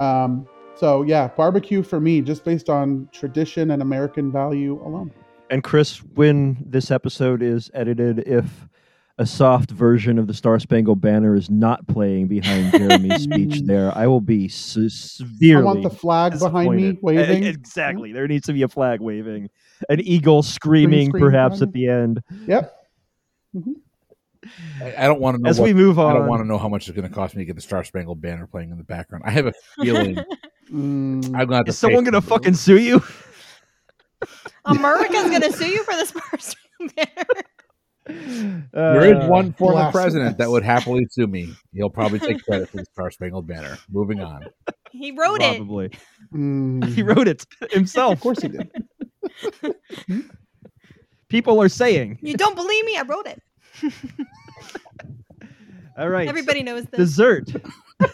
[0.01, 5.13] Um, so yeah, barbecue for me, just based on tradition and American value alone.
[5.51, 8.69] And Chris, when this episode is edited, if
[9.19, 13.97] a soft version of the Star Spangled Banner is not playing behind Jeremy's speech, there,
[13.97, 16.99] I will be se- I want the flag behind me.
[17.03, 17.45] Waving.
[17.45, 18.13] Exactly.
[18.13, 19.51] There needs to be a flag waving,
[19.89, 22.23] an eagle screaming, scream perhaps behind at the end.
[22.47, 22.79] Yep.
[24.81, 25.51] I, I don't want to know.
[25.51, 27.15] As what- we move on, I don't want to know how much it's going to
[27.15, 29.25] cost me to get the Star Spangled Banner playing in the background.
[29.27, 30.17] I have a feeling
[30.71, 31.71] Mm, I'm going to have to.
[31.71, 33.03] is someone going to fucking sue you?
[34.65, 36.57] America's gonna sue you for this first
[36.95, 37.43] banner.
[38.07, 39.93] There is Uh, one former blasphemous.
[39.93, 41.53] president that would happily sue me.
[41.73, 43.79] He'll probably take credit for the Star Spangled Banner.
[43.91, 44.47] Moving on.
[44.91, 45.57] He wrote it.
[45.59, 45.91] Probably.
[46.35, 46.85] mm.
[46.95, 48.15] He wrote it himself.
[48.15, 48.71] Of course he did.
[51.29, 52.19] People are saying.
[52.21, 52.97] You don't believe me?
[52.97, 53.43] I wrote it.
[55.99, 56.29] All right.
[56.29, 56.99] Everybody knows this.
[56.99, 57.49] dessert.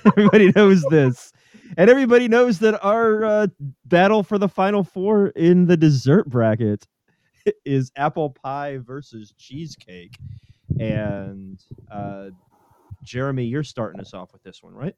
[0.05, 1.33] everybody knows this.
[1.77, 3.46] And everybody knows that our uh,
[3.87, 6.87] battle for the final four in the dessert bracket
[7.65, 10.17] is apple pie versus cheesecake.
[10.79, 11.59] And
[11.91, 12.27] uh,
[13.03, 14.95] Jeremy, you're starting us off with this one, right?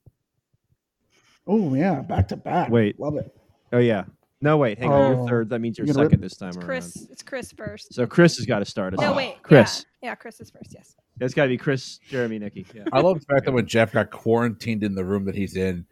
[1.46, 2.70] Oh yeah, back to back.
[2.70, 2.98] Wait.
[3.00, 3.34] love it.
[3.72, 4.04] Oh, yeah.
[4.42, 4.78] No, wait.
[4.78, 5.12] Hang on.
[5.12, 5.26] You're Oh.
[5.28, 5.48] third.
[5.50, 6.66] That means you're You gonna second rip- this time It's around.
[6.66, 7.08] Chris.
[7.10, 7.92] It's Chris first.
[7.94, 9.16] So Chris has got to start us no, off.
[9.16, 9.42] wait.
[9.42, 9.84] Chris.
[10.02, 10.10] Yeah.
[10.10, 10.72] yeah, Chris is first.
[10.74, 10.96] Yes.
[11.20, 12.66] It's got to be Chris, Jeremy, Nikki.
[12.74, 12.84] Yeah.
[12.92, 15.84] I love the fact that when Jeff got quarantined in the room that he's in,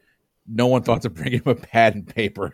[0.47, 2.53] no one thought to bring him a pad and paper.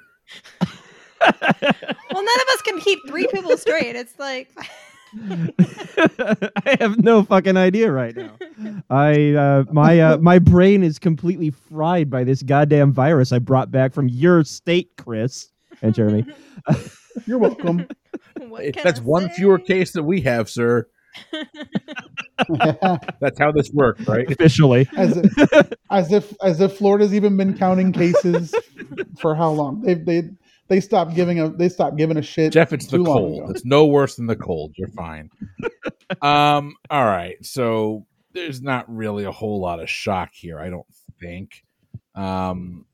[2.14, 3.96] Well, none of us can keep three people straight.
[3.96, 4.48] It's like
[5.96, 8.37] I have no fucking idea right now.
[8.88, 13.70] I uh, my uh, my brain is completely fried by this goddamn virus I brought
[13.70, 15.48] back from your state, Chris
[15.83, 16.24] and Jeremy.
[17.27, 17.88] You're welcome.
[18.83, 19.35] That's one say?
[19.37, 20.88] fewer case that we have, sir.
[23.20, 24.31] That's how this works, right?
[24.31, 28.55] Officially, as if, as if as if Florida's even been counting cases
[29.18, 29.83] for how long?
[29.83, 30.31] They they
[30.68, 32.53] they stopped giving a they stopped giving a shit.
[32.53, 33.42] Jeff, it's the long cold.
[33.42, 33.50] ago.
[33.50, 34.72] It's no worse than the cold.
[34.77, 35.31] You're fine.
[36.22, 37.37] um, all right.
[37.44, 40.87] So there's not really a whole lot of shock here, I don't
[41.20, 41.64] think.
[42.14, 42.87] Um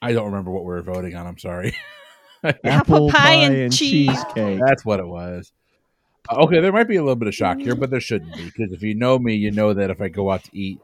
[0.00, 1.26] I don't remember what we were voting on.
[1.26, 1.74] I'm sorry.
[2.64, 4.08] Apple pie and cheese.
[4.10, 4.60] cheesecake.
[4.66, 5.50] That's what it was.
[6.28, 8.44] Uh, Okay, there might be a little bit of shock here, but there shouldn't be
[8.44, 10.78] because if you know me, you know that if I go out to eat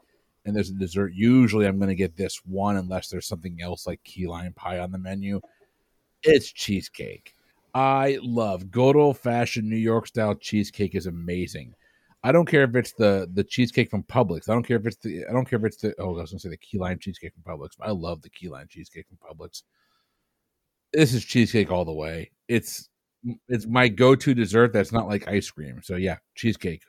[0.45, 3.85] and there's a dessert, usually I'm going to get this one unless there's something else
[3.85, 5.41] like key lime pie on the menu.
[6.23, 7.35] It's cheesecake.
[7.73, 11.73] I love good old fashioned New York style cheesecake is amazing.
[12.23, 14.49] I don't care if it's the the cheesecake from Publix.
[14.49, 16.31] I don't care if it's the I don't care if it's the oh I was
[16.31, 17.69] gonna say the key lime cheesecake from Publix.
[17.81, 19.63] I love the key lime cheesecake from Publix.
[20.93, 22.31] This is cheesecake all the way.
[22.47, 22.89] It's
[23.47, 25.81] it's my go to dessert that's not like ice cream.
[25.83, 26.83] So yeah, cheesecake.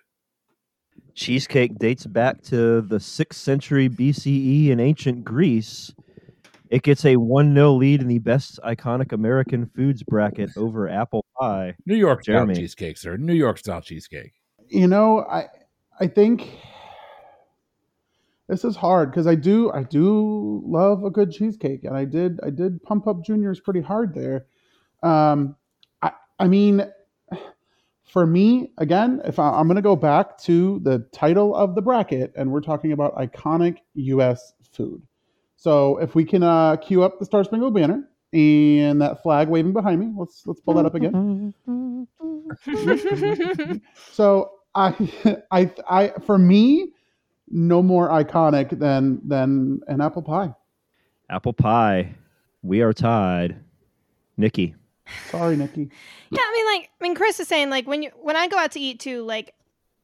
[1.15, 5.93] Cheesecake dates back to the sixth century BCE in ancient Greece.
[6.71, 11.25] It gets a 1 0 lead in the best iconic American foods bracket over apple
[11.39, 11.75] pie.
[11.85, 12.55] New York style Jeremy.
[12.55, 13.17] cheesecake, sir.
[13.19, 14.33] New York style cheesecake.
[14.69, 15.45] you know i
[16.01, 16.49] i think
[18.49, 22.41] this is hard because i do i do love a good cheesecake and i did
[22.43, 24.47] i did pump up Junior's pretty hard there
[25.03, 25.55] um
[26.01, 26.87] i i mean
[28.13, 31.83] for me again if I, i'm going to go back to the title of the
[31.83, 35.03] bracket and we're talking about iconic us food
[35.57, 39.73] so if we can uh cue up the star spangled banner and that flag waving
[39.73, 41.55] behind me let's let's pull that up again
[44.13, 46.93] so I, I, I, for me,
[47.51, 50.55] no more iconic than than an apple pie.
[51.29, 52.15] Apple pie.
[52.63, 53.57] We are tied.
[54.37, 54.75] Nikki.
[55.29, 55.91] Sorry, Nikki.
[56.31, 58.59] Yeah, I mean, like, I mean, Chris is saying, like, when you when I go
[58.59, 59.55] out to eat too, like,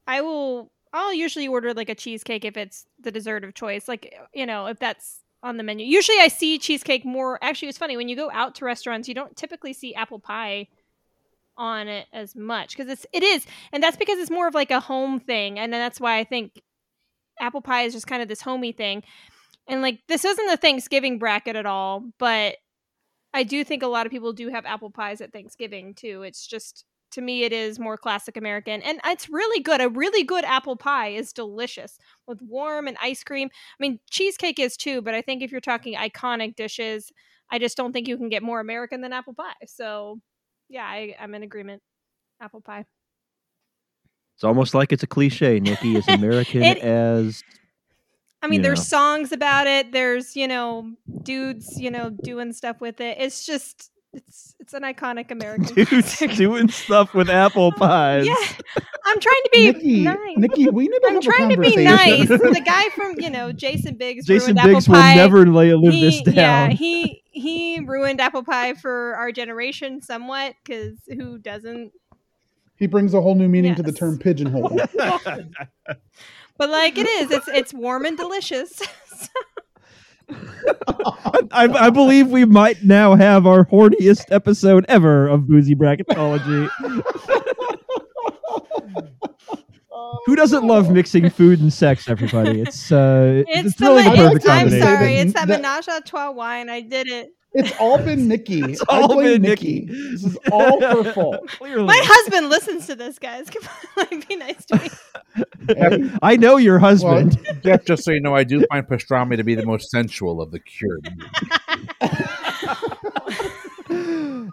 [0.07, 4.15] I will, I'll usually order like a cheesecake if it's the dessert of choice, like,
[4.33, 5.85] you know, if that's on the menu.
[5.85, 7.39] Usually, I see cheesecake more.
[7.41, 10.67] Actually, it's funny when you go out to restaurants, you don't typically see apple pie
[11.57, 14.71] on it as much because it's it is, and that's because it's more of like
[14.71, 16.61] a home thing, and then that's why I think
[17.39, 19.03] apple pie is just kind of this homey thing.
[19.67, 22.57] And like, this isn't the Thanksgiving bracket at all, but
[23.33, 26.23] I do think a lot of people do have apple pies at Thanksgiving too.
[26.23, 29.81] It's just to me it is more classic American, and it's really good.
[29.81, 33.49] A really good apple pie is delicious with warm and ice cream.
[33.53, 37.11] I mean, cheesecake is too, but I think if you're talking iconic dishes,
[37.51, 39.53] I just don't think you can get more American than apple pie.
[39.65, 40.19] So,
[40.69, 41.81] yeah, I, I'm in agreement.
[42.41, 42.85] Apple pie.
[44.35, 47.43] It's almost like it's a cliche, Nikki, as American It- as
[48.41, 48.97] I mean, You there's know.
[48.97, 49.91] songs about it.
[49.91, 50.91] There's you know
[51.23, 53.17] dudes you know doing stuff with it.
[53.19, 55.75] It's just it's it's an iconic American.
[55.85, 58.25] dudes doing stuff with apple pies.
[58.25, 58.35] Yeah,
[59.05, 60.17] I'm trying to be Nikki, nice.
[60.37, 62.27] Nikki, we need to I'm have trying a to be nice.
[62.29, 64.25] The guy from you know Jason Biggs.
[64.25, 65.15] Jason ruined Biggs apple will pie.
[65.15, 66.35] never lay, live he, this down.
[66.35, 71.91] Yeah, he he ruined apple pie for our generation somewhat because who doesn't?
[72.77, 74.79] He brings a whole new meaning to the term pigeonhole.
[76.59, 78.79] But like it is, it's it's warm and delicious.
[81.51, 86.69] I, I believe we might now have our horniest episode ever of Boozy Bracketology.
[90.25, 92.61] Who doesn't love mixing food and sex, everybody?
[92.61, 95.47] It's uh, It's, the really the ma- I'd like perfect to I'm sorry, it's that,
[95.47, 96.69] that- menage a trois wine.
[96.69, 97.29] I did it.
[97.53, 98.61] It's all been Nikki.
[98.73, 99.79] It's I all blame been Nikki.
[99.85, 100.11] Nikki.
[100.11, 101.47] This is all her fault.
[101.47, 101.85] Clearly.
[101.85, 103.49] My husband listens to this, guys.
[103.49, 103.63] Come
[103.97, 104.89] on, like, be nice to me.
[106.21, 107.39] I know your husband.
[107.63, 110.51] Jeff, just so you know, I do find pastrami to be the most sensual of
[110.51, 111.07] the cured.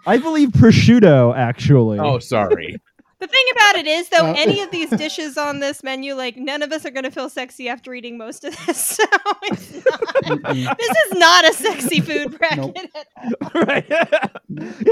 [0.05, 1.99] I believe prosciutto, actually.
[1.99, 2.79] Oh, sorry.
[3.19, 6.37] The thing about it is, though, Uh, any of these dishes on this menu, like
[6.37, 8.99] none of us are going to feel sexy after eating most of this.
[9.07, 12.57] So this is not a sexy food bracket.
[12.57, 12.77] Nope.
[12.95, 13.07] at
[13.55, 13.61] all.
[13.63, 13.85] right.
[13.89, 14.27] yeah,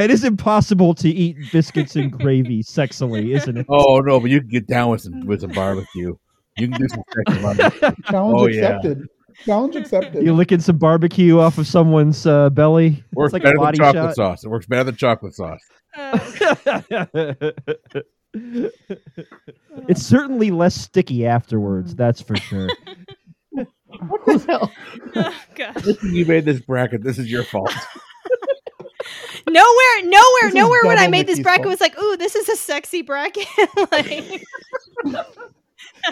[0.02, 3.66] it is impossible to eat biscuits and gravy sexily, isn't it?
[3.70, 6.16] Oh no, but you can get down with some with some barbecue.
[6.58, 7.92] You can do some sexy barbecue.
[8.10, 8.66] Challenge Oh, yeah.
[8.66, 9.08] accepted.
[9.46, 10.24] Challenge accepted.
[10.24, 13.04] You're licking some barbecue off of someone's uh, belly.
[13.14, 14.16] Works it's like better a than chocolate shot.
[14.16, 14.44] sauce.
[14.46, 15.60] It works better than chocolate sauce.
[15.98, 16.18] Uh,
[19.88, 21.93] it's certainly less sticky afterwards.
[21.93, 21.98] Mm.
[21.98, 22.69] That's for sure.
[23.52, 24.71] what the hell?
[25.15, 25.86] oh, gosh.
[25.86, 27.04] Listen, you made this bracket.
[27.04, 27.74] This is your fault.
[29.48, 31.74] Nowhere, nowhere, This nowhere when I made this bracket fault.
[31.74, 33.48] was like, "Ooh, this is a sexy bracket."
[33.91, 34.43] like,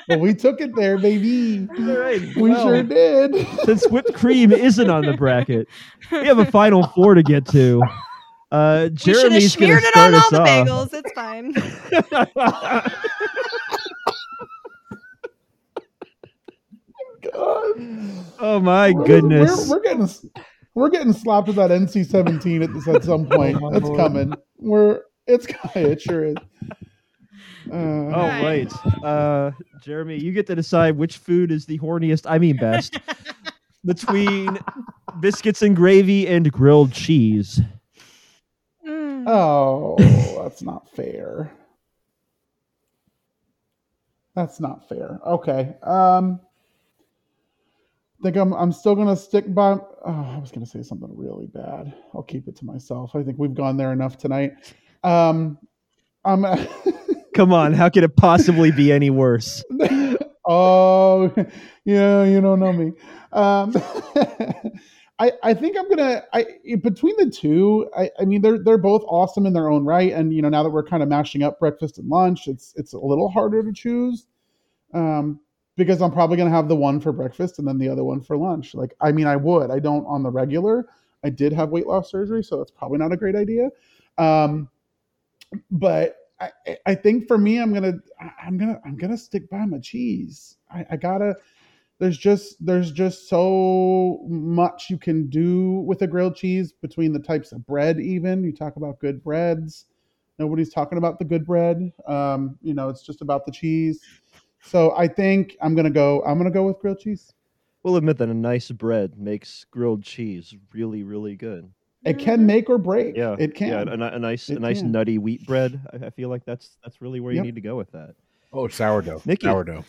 [0.08, 1.68] Well, we took it there, baby.
[1.78, 2.22] All right.
[2.36, 3.48] We well, sure did.
[3.66, 5.68] Since whipped cream isn't on the bracket,
[6.12, 7.82] we have a final four to get to.
[8.54, 10.94] Uh, we should have Jeremy's going to smeared it on all us the bagels.
[10.94, 11.54] It's fine.
[17.22, 18.26] God.
[18.40, 19.70] oh my We're- goodness!
[19.70, 20.10] We're, we're getting
[20.76, 23.58] we're getting slapped with that NC seventeen at this at some point.
[23.58, 23.98] Oh, my That's Lord.
[24.00, 24.34] coming.
[24.58, 26.36] We're it's it sure is.
[27.72, 28.70] Uh, All Right.
[28.70, 32.26] right, uh, Jeremy, you get to decide which food is the horniest.
[32.30, 33.00] I mean, best
[33.86, 34.60] between
[35.22, 37.62] biscuits and gravy and grilled cheese.
[39.28, 39.96] Oh,
[40.44, 41.52] that's not fair.
[44.36, 45.20] That's not fair.
[45.26, 45.76] Okay.
[45.84, 46.40] Um
[48.24, 51.94] think I'm I'm still gonna stick by oh, I was gonna say something really bad.
[52.14, 53.16] I'll keep it to myself.
[53.16, 54.54] I think we've gone there enough tonight.
[55.04, 55.58] Um
[56.26, 56.46] I'm
[57.36, 59.64] Come on, how could it possibly be any worse?
[60.48, 61.34] oh
[61.84, 62.92] yeah, you don't know me.
[63.32, 63.74] Um,
[65.20, 66.46] I I think I'm gonna I
[66.82, 67.90] between the two.
[67.96, 70.64] I, I mean they're they're both awesome in their own right, and you know now
[70.64, 73.72] that we're kind of mashing up breakfast and lunch, it's it's a little harder to
[73.72, 74.26] choose.
[74.94, 75.42] Um,
[75.78, 78.38] because I'm probably gonna have the one for breakfast and then the other one for
[78.38, 78.76] lunch.
[78.76, 79.72] Like I mean I would.
[79.72, 80.88] I don't on the regular.
[81.24, 83.70] I did have weight loss surgery, so that's probably not a great idea.
[84.18, 84.70] Um,
[85.72, 86.50] but I,
[86.86, 87.94] I- think for me, I'm gonna
[88.44, 90.58] I'm gonna I'm gonna stick by my cheese.
[90.72, 91.36] I, I gotta.
[92.04, 97.20] There's just there's just so much you can do with a grilled cheese between the
[97.20, 97.98] types of bread.
[97.98, 99.86] Even you talk about good breads.
[100.38, 101.94] Nobody's talking about the good bread.
[102.06, 104.02] Um, you know, it's just about the cheese.
[104.62, 106.22] So I think I'm gonna go.
[106.26, 107.32] I'm gonna go with grilled cheese.
[107.84, 111.72] We'll admit that a nice bread makes grilled cheese really, really good.
[112.04, 113.16] It can make or break.
[113.16, 113.70] Yeah, it can.
[113.70, 114.92] Yeah, a, a nice, a nice can.
[114.92, 115.80] nutty wheat bread.
[115.94, 118.16] I, I feel like that's that's really where you need to go with that.
[118.52, 119.22] Oh, sourdough.
[119.26, 119.48] Nikki.
[119.48, 119.86] Sourdough.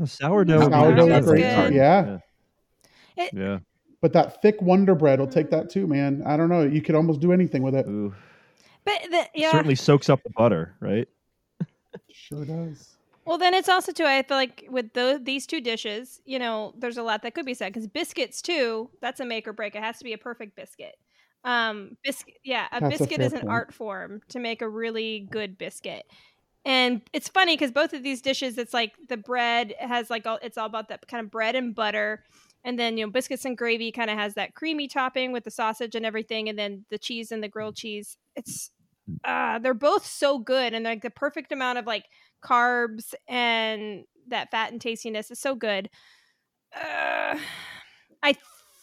[0.00, 0.70] Oh, sourdough.
[0.70, 1.22] Sourdough nice.
[1.22, 1.40] is great.
[1.40, 1.68] Yeah.
[1.68, 2.18] Yeah.
[3.16, 3.58] It- yeah.
[4.00, 6.22] But that thick Wonder Bread will take that too, man.
[6.24, 6.62] I don't know.
[6.62, 7.86] You could almost do anything with it.
[7.86, 8.14] Ooh.
[8.84, 9.52] But the, yeah.
[9.52, 11.06] Certainly soaks up the butter, right?
[12.10, 12.96] Sure does.
[13.26, 14.04] Well, then it's also too.
[14.04, 17.44] I feel like with the, these two dishes, you know, there's a lot that could
[17.44, 18.88] be said because biscuits too.
[19.02, 19.74] That's a make or break.
[19.74, 20.96] It has to be a perfect biscuit.
[21.44, 22.36] Um, biscuit.
[22.42, 23.50] Yeah, a That's biscuit fair is an point.
[23.50, 26.04] art form to make a really good biscuit.
[26.64, 30.38] And it's funny because both of these dishes, it's like the bread has like all.
[30.42, 32.24] It's all about that kind of bread and butter.
[32.64, 35.50] And then you know biscuits and gravy kind of has that creamy topping with the
[35.50, 38.18] sausage and everything, and then the cheese and the grilled cheese.
[38.36, 38.70] It's
[39.24, 42.04] uh, they're both so good and like the perfect amount of like
[42.44, 45.88] carbs and that fat and tastiness is so good.
[46.74, 47.38] Uh,
[48.22, 48.36] I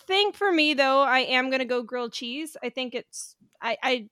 [0.07, 2.57] think for me though, I am gonna go grilled cheese.
[2.63, 4.09] I think it's I I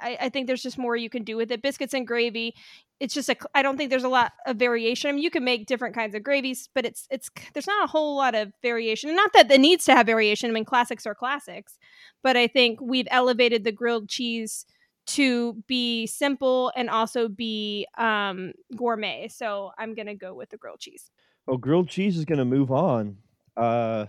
[0.00, 1.62] I, I think there's just more you can do with it.
[1.62, 2.54] Biscuits and gravy.
[2.98, 3.36] It's just a.
[3.54, 5.08] I don't think there's a lot of variation.
[5.08, 7.90] I mean, you can make different kinds of gravies, but it's it's there's not a
[7.90, 9.14] whole lot of variation.
[9.14, 10.50] Not that it needs to have variation.
[10.50, 11.78] I mean, classics are classics,
[12.22, 14.66] but I think we've elevated the grilled cheese
[15.06, 19.28] to be simple and also be um, gourmet.
[19.28, 21.10] So I'm gonna go with the grilled cheese.
[21.46, 23.16] Well, grilled cheese is to move on.
[23.56, 24.06] Uh,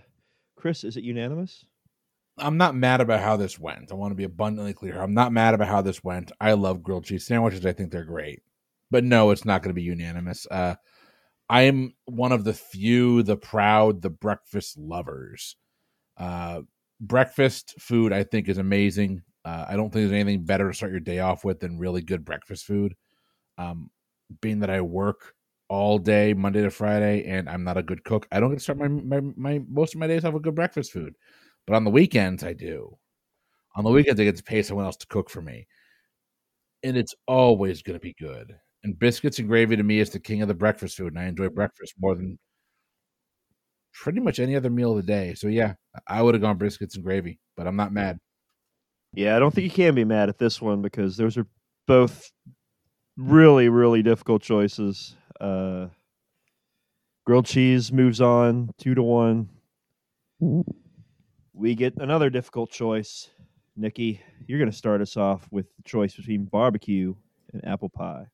[0.56, 1.64] Chris, is it unanimous?
[2.42, 3.92] I'm not mad about how this went.
[3.92, 5.00] I want to be abundantly clear.
[5.00, 6.32] I'm not mad about how this went.
[6.40, 7.64] I love grilled cheese sandwiches.
[7.64, 8.42] I think they're great.
[8.90, 10.46] But no, it's not going to be unanimous.
[10.50, 10.74] Uh,
[11.48, 15.56] I am one of the few, the proud, the breakfast lovers.
[16.16, 16.62] Uh,
[17.00, 19.22] breakfast food, I think, is amazing.
[19.44, 22.02] Uh, I don't think there's anything better to start your day off with than really
[22.02, 22.94] good breakfast food.
[23.58, 23.90] Um,
[24.40, 25.34] being that I work
[25.68, 28.62] all day, Monday to Friday, and I'm not a good cook, I don't get to
[28.62, 31.14] start my, my, my most of my days off with good breakfast food.
[31.66, 32.96] But on the weekends, I do.
[33.76, 33.96] On the hmm.
[33.96, 35.66] weekends, I get to pay someone else to cook for me.
[36.82, 38.54] And it's always going to be good.
[38.84, 41.12] And biscuits and gravy to me is the king of the breakfast food.
[41.12, 41.54] And I enjoy mm.
[41.54, 42.38] breakfast more than
[43.92, 45.34] pretty much any other meal of the day.
[45.34, 45.74] So, yeah,
[46.08, 48.18] I would have gone biscuits and gravy, but I'm not mad.
[49.14, 49.86] Yeah, I don't think you mm.
[49.86, 51.46] can be mad at this one because those are
[51.86, 52.32] both
[53.16, 55.14] really, really difficult choices.
[55.40, 55.88] Uh,
[57.24, 59.48] grilled cheese moves on two to one.
[61.54, 63.30] We get another difficult choice.
[63.76, 67.14] Nikki, you're going to start us off with the choice between barbecue
[67.52, 68.26] and apple pie.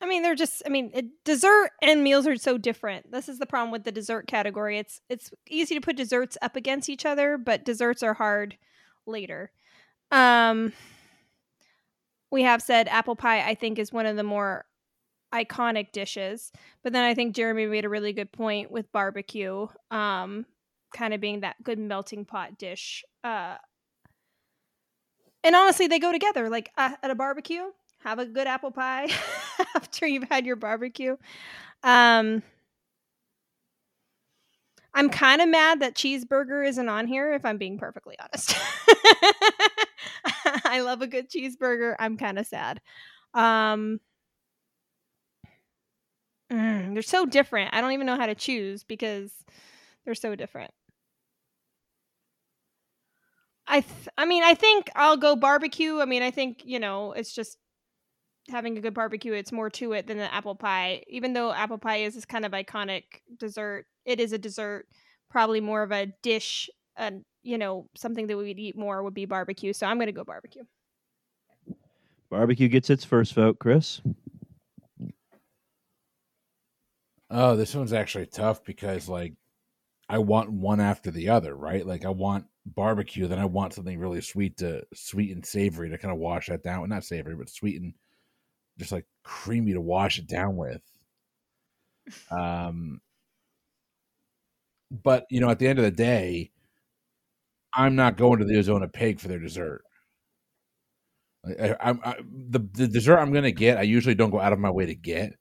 [0.00, 0.62] I mean, they're just.
[0.66, 3.10] I mean, it, dessert and meals are so different.
[3.10, 4.78] This is the problem with the dessert category.
[4.78, 8.58] It's it's easy to put desserts up against each other, but desserts are hard
[9.06, 9.50] later.
[10.10, 10.72] Um,
[12.30, 13.48] we have said apple pie.
[13.48, 14.66] I think is one of the more
[15.32, 16.52] iconic dishes,
[16.82, 19.68] but then I think Jeremy made a really good point with barbecue.
[19.90, 20.44] Um,
[20.94, 23.04] kind of being that good melting pot dish.
[23.22, 23.56] Uh,
[25.42, 26.48] and honestly, they go together.
[26.48, 27.64] Like uh, at a barbecue,
[27.98, 29.08] have a good apple pie
[29.76, 31.16] after you've had your barbecue.
[31.82, 32.42] Um,
[34.94, 38.54] I'm kind of mad that cheeseburger isn't on here, if I'm being perfectly honest.
[40.64, 41.96] I love a good cheeseburger.
[41.98, 42.80] I'm kind of sad.
[43.34, 44.00] Um,
[46.52, 47.74] mm, they're so different.
[47.74, 49.32] I don't even know how to choose because
[50.04, 50.72] they're so different.
[53.66, 56.00] I th- I mean, I think I'll go barbecue.
[56.00, 57.58] I mean, I think, you know, it's just
[58.50, 61.02] having a good barbecue, it's more to it than the apple pie.
[61.08, 63.04] Even though apple pie is this kind of iconic
[63.38, 64.86] dessert, it is a dessert,
[65.30, 69.14] probably more of a dish and, you know, something that we would eat more would
[69.14, 69.72] be barbecue.
[69.72, 70.64] So I'm going to go barbecue.
[72.30, 74.00] Barbecue gets its first vote, Chris.
[77.30, 79.32] Oh, this one's actually tough because like
[80.08, 81.86] I want one after the other, right?
[81.86, 85.98] Like I want barbecue, then I want something really sweet to sweet and savory to
[85.98, 86.88] kind of wash that down.
[86.88, 87.94] Not savory, but sweet and
[88.78, 90.82] just like creamy to wash it down with.
[92.30, 93.00] Um,
[94.90, 96.50] but you know, at the end of the day,
[97.74, 99.84] I'm not going to the Ozona Pig for their dessert.
[101.46, 104.52] I, I, I, the the dessert I'm going to get, I usually don't go out
[104.52, 105.34] of my way to get.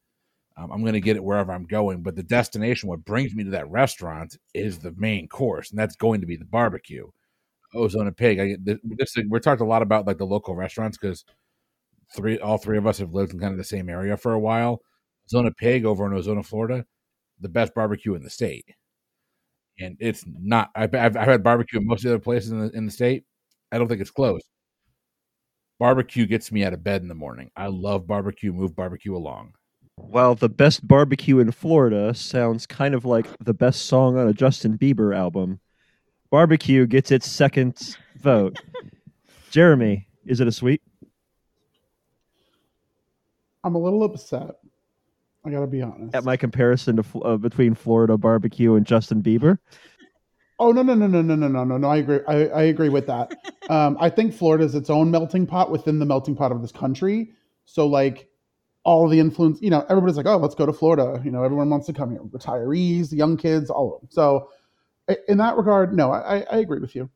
[0.56, 3.44] Um, I'm going to get it wherever I'm going, but the destination, what brings me
[3.44, 7.08] to that restaurant, is the main course, and that's going to be the barbecue.
[7.76, 8.40] Ozona Pig.
[8.40, 8.80] I, this,
[9.28, 11.26] we're talking a lot about like the local restaurants because
[12.16, 14.40] three, all three of us have lived in kind of the same area for a
[14.40, 14.82] while.
[15.32, 16.86] Ozona Pig over in Ozona, Florida,
[17.40, 18.66] the best barbecue in the state,
[19.80, 20.70] and it's not.
[20.76, 22.92] I've, I've, I've had barbecue in most of the other places in the, in the
[22.92, 23.24] state.
[23.72, 24.42] I don't think it's close.
[25.80, 27.52] Barbecue gets me out of bed in the morning.
[27.56, 28.52] I love barbecue.
[28.52, 29.54] Move barbecue along.
[29.98, 34.34] Well, the best barbecue in Florida sounds kind of like the best song on a
[34.34, 35.60] Justin Bieber album.
[36.30, 38.58] Barbecue gets its second vote.
[39.52, 40.82] Jeremy, is it a sweet?
[43.64, 44.56] I'm a little upset.
[45.46, 46.16] I gotta be honest.
[46.16, 49.58] At my comparison to uh, between Florida barbecue and Justin Bieber.
[50.60, 51.88] Oh no no no no no no no no no!
[51.88, 52.20] I agree.
[52.28, 53.34] I, I agree with that.
[53.70, 56.72] um, I think Florida is its own melting pot within the melting pot of this
[56.72, 57.34] country.
[57.66, 58.30] So like
[58.84, 61.22] all the influence, you know, everybody's like, oh, let's go to Florida.
[61.24, 62.22] You know, everyone wants to come here.
[62.22, 64.10] Retirees, young kids, all of them.
[64.12, 64.50] So
[65.28, 67.10] in that regard, no, I, I agree with you.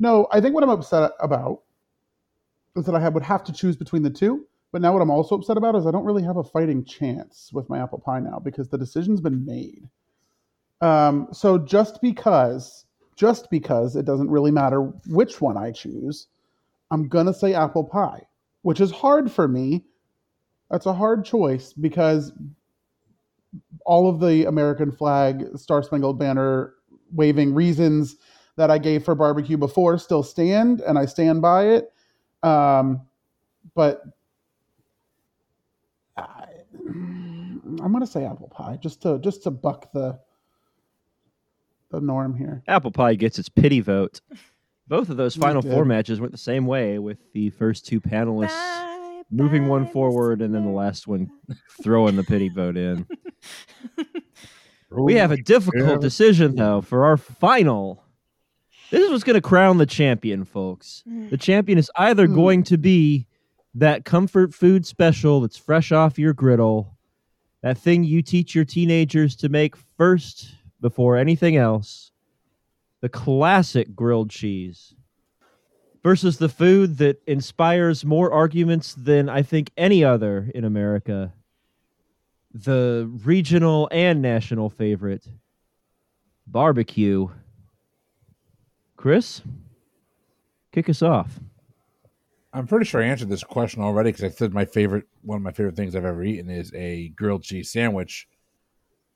[0.00, 1.62] No, I think what I'm upset about
[2.76, 4.46] is that I would have to choose between the two.
[4.72, 7.50] But now what I'm also upset about is I don't really have a fighting chance
[7.52, 9.88] with my apple pie now because the decision's been made.
[10.80, 16.28] Um, so just because, just because it doesn't really matter which one I choose,
[16.90, 18.26] I'm gonna say apple pie.
[18.62, 19.84] which is hard for me.
[20.72, 22.32] That's a hard choice because
[23.84, 26.72] all of the American flag, Star Spangled Banner
[27.12, 28.16] waving reasons
[28.56, 31.92] that I gave for barbecue before still stand, and I stand by it.
[32.42, 33.02] Um,
[33.74, 34.02] but
[36.16, 40.18] I, I'm gonna say apple pie just to just to buck the
[41.90, 42.62] the norm here.
[42.66, 44.22] Apple pie gets its pity vote.
[44.88, 48.48] Both of those final four matches went the same way, with the first two panelists
[48.48, 48.91] Bye,
[49.32, 51.30] moving one forward and then the last one
[51.82, 53.06] throwing the pity vote in.
[54.90, 55.96] We have a difficult Yeah.
[55.98, 58.04] decision though for our final.
[58.90, 61.02] This is what's going to crown the champion, folks.
[61.30, 62.34] The champion is either Hmm.
[62.34, 63.26] going to be
[63.74, 66.98] that comfort food special that's fresh off your griddle,
[67.62, 72.10] that thing you teach your teenagers to make first before anything else,
[73.00, 74.94] the classic grilled cheese,
[76.02, 81.32] versus the food that inspires more arguments than I think any other in America,
[82.52, 85.26] the regional and national favorite,
[86.46, 87.28] barbecue.
[88.96, 89.42] Chris,
[90.72, 91.40] kick us off.
[92.52, 95.42] I'm pretty sure I answered this question already because I said my favorite, one of
[95.42, 98.28] my favorite things I've ever eaten is a grilled cheese sandwich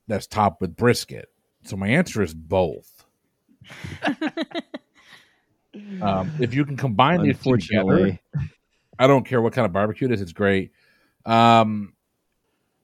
[0.08, 1.28] that's topped with brisket.
[1.64, 3.04] So my answer is both.
[6.02, 8.20] Um, if you can combine these two together, Unfortunately,
[8.98, 10.20] I don't care what kind of barbecue it is.
[10.20, 10.72] It's great.
[11.24, 11.94] Um,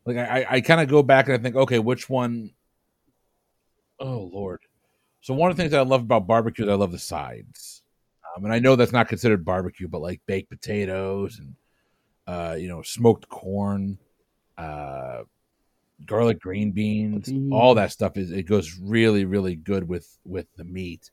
[0.05, 2.51] like I, I kind of go back and I think, okay, which one?
[4.01, 4.61] Oh Lord!
[5.21, 7.83] So one of the things that I love about barbecue is I love the sides,
[8.37, 11.55] um, and I know that's not considered barbecue, but like baked potatoes and
[12.27, 13.99] uh, you know smoked corn,
[14.59, 15.23] uh,
[16.05, 17.53] garlic green beans, Beans.
[17.53, 21.11] all that stuff is it goes really really good with with the meat.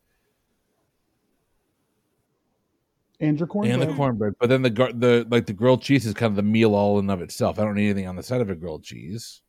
[3.20, 3.82] And your cornbread.
[3.82, 4.34] and the cornbread.
[4.40, 7.00] But then the gar- the like the grilled cheese is kind of the meal all
[7.00, 7.60] in of itself.
[7.60, 9.42] I don't need anything on the side of a grilled cheese.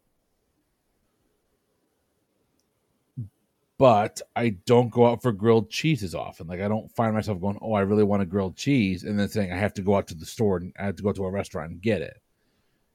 [3.78, 6.48] But I don't go out for grilled cheeses often.
[6.48, 9.28] Like I don't find myself going, "Oh, I really want a grilled cheese," and then
[9.28, 11.24] saying I have to go out to the store and I have to go to
[11.24, 12.20] a restaurant and get it.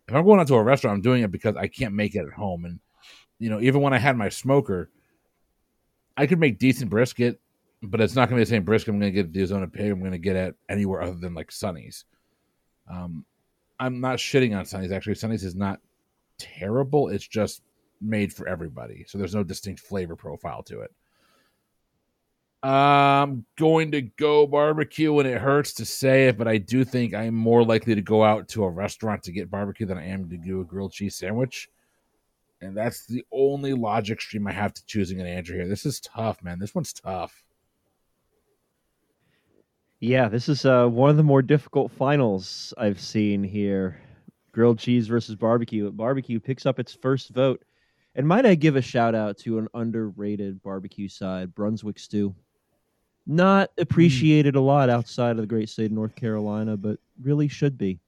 [0.07, 2.25] If I'm going out to a restaurant, I'm doing it because I can't make it
[2.25, 2.65] at home.
[2.65, 2.79] And
[3.39, 4.91] you know, even when I had my smoker,
[6.17, 7.39] I could make decent brisket,
[7.89, 9.41] but it's not going to be the same brisket I'm going to get at the
[9.41, 9.91] Ozona Pig.
[9.91, 12.05] I'm going to get at anywhere other than like Sonny's.
[12.91, 13.25] Um,
[13.79, 14.91] I'm not shitting on Sonny's.
[14.91, 15.79] Actually, Sonny's is not
[16.37, 17.09] terrible.
[17.09, 17.61] It's just
[18.01, 20.91] made for everybody, so there's no distinct flavor profile to it.
[22.63, 27.13] I'm going to go barbecue, and it hurts to say it, but I do think
[27.13, 30.27] I'm more likely to go out to a restaurant to get barbecue than I am
[30.29, 31.69] to do a grilled cheese sandwich.
[32.61, 35.67] And that's the only logic stream I have to choosing an answer here.
[35.67, 36.57] This is tough, man.
[36.57, 37.44] This one's tough.
[39.99, 44.01] Yeah, this is uh, one of the more difficult finals I've seen here.
[44.51, 45.89] Grilled cheese versus barbecue.
[45.91, 47.63] Barbecue picks up its first vote.
[48.15, 52.33] And might I give a shout out to an underrated barbecue side, Brunswick Stew.
[53.27, 57.77] Not appreciated a lot outside of the great state of North Carolina, but really should
[57.77, 57.99] be.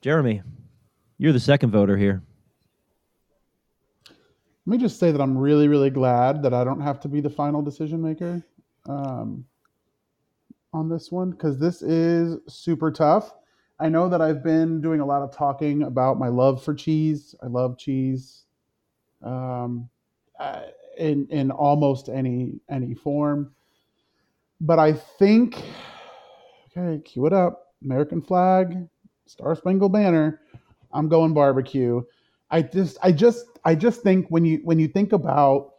[0.00, 0.42] Jeremy,
[1.16, 2.22] you're the second voter here.
[4.66, 7.20] Let me just say that I'm really, really glad that I don't have to be
[7.20, 8.44] the final decision maker
[8.86, 9.44] um,
[10.72, 13.32] on this one because this is super tough.
[13.80, 17.34] I know that I've been doing a lot of talking about my love for cheese.
[17.42, 18.44] I love cheese
[19.22, 19.88] um,
[20.38, 20.62] uh,
[20.98, 23.54] in in almost any any form,
[24.60, 25.62] but I think
[26.76, 27.74] okay, cue it up.
[27.84, 28.88] American flag,
[29.26, 30.40] Star Spangled Banner.
[30.92, 32.02] I'm going barbecue.
[32.50, 35.74] I just, I just, I just think when you when you think about,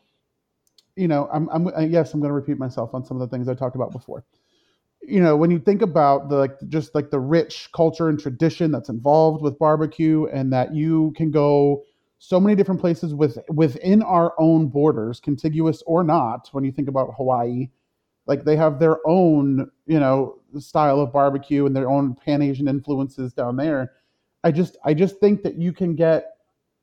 [0.96, 3.36] you know, I'm, I'm uh, yes, I'm going to repeat myself on some of the
[3.36, 4.24] things I talked about before.
[5.02, 8.72] You know, when you think about the like just like the rich culture and tradition
[8.72, 11.84] that's involved with barbecue, and that you can go
[12.20, 16.50] so many different places with within our own borders, contiguous or not.
[16.52, 17.70] When you think about Hawaii,
[18.28, 22.68] like they have their own, you know, style of barbecue and their own Pan Asian
[22.68, 23.93] influences down there.
[24.43, 26.38] I just, I just think that you can get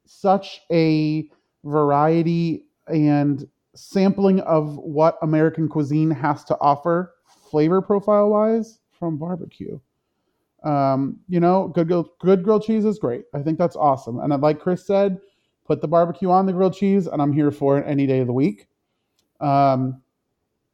[0.06, 1.28] such a
[1.64, 7.14] variety and sampling of what American cuisine has to offer,
[7.50, 9.78] flavor profile wise, from barbecue.
[10.64, 11.88] Um, you know, good
[12.18, 13.24] good grilled cheese is great.
[13.34, 14.18] I think that's awesome.
[14.18, 15.20] And like Chris said,
[15.64, 18.26] put the barbecue on the grilled cheese, and I'm here for it any day of
[18.26, 18.68] the week.
[19.40, 20.02] Um,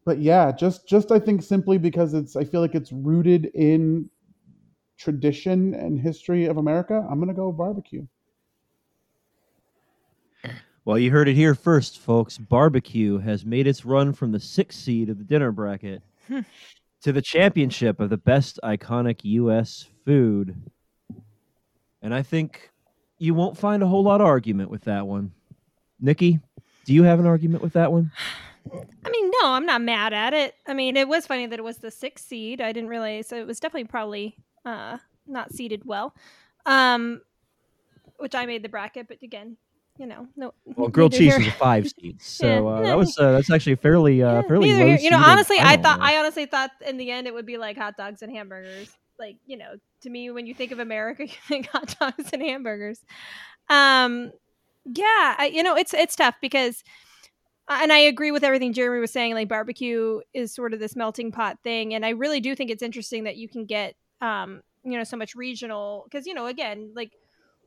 [0.04, 4.08] but yeah, just just I think simply because it's I feel like it's rooted in
[4.96, 7.06] tradition and history of America.
[7.10, 8.06] I'm gonna go barbecue.
[10.84, 12.38] Well, you heard it here first, folks.
[12.38, 16.02] Barbecue has made its run from the sixth seed of the dinner bracket
[17.02, 19.86] to the championship of the best iconic U.S.
[20.04, 20.56] food.
[22.00, 22.70] And I think
[23.18, 25.32] you won't find a whole lot of argument with that one.
[26.00, 26.40] Nikki,
[26.84, 28.10] do you have an argument with that one?
[28.72, 30.54] I mean, no, I'm not mad at it.
[30.66, 32.60] I mean, it was funny that it was the sixth seed.
[32.60, 36.14] I didn't realize so it was definitely probably uh, not seeded well.
[36.66, 37.22] Um,
[38.18, 39.56] which I made the bracket, but again,
[39.98, 40.54] you know, no.
[40.64, 43.76] Well, grilled cheese here- is a five seed, so uh, that was uh, that's actually
[43.76, 46.00] fairly uh, fairly here- you know, honestly, I thought.
[46.00, 48.90] I honestly thought in the end it would be like hot dogs and hamburgers.
[49.18, 52.42] Like you know, to me, when you think of America, you think hot dogs and
[52.42, 53.00] hamburgers.
[53.68, 54.32] Um,
[54.84, 56.82] yeah, I, you know, it's it's tough because,
[57.68, 59.34] uh, and I agree with everything Jeremy was saying.
[59.34, 62.82] Like barbecue is sort of this melting pot thing, and I really do think it's
[62.82, 66.92] interesting that you can get, um, you know, so much regional because you know, again,
[66.96, 67.12] like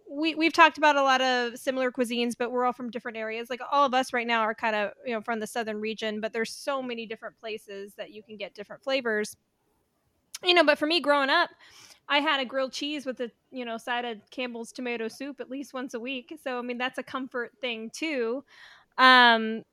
[0.09, 3.49] we we've talked about a lot of similar cuisines, but we're all from different areas.
[3.49, 6.21] Like all of us right now are kind of you know from the southern region,
[6.21, 9.35] but there's so many different places that you can get different flavors.
[10.43, 11.49] You know, but for me growing up,
[12.07, 15.49] I had a grilled cheese with a you know side of Campbell's tomato soup at
[15.49, 16.37] least once a week.
[16.43, 18.43] So I mean that's a comfort thing too.
[18.97, 19.63] Um,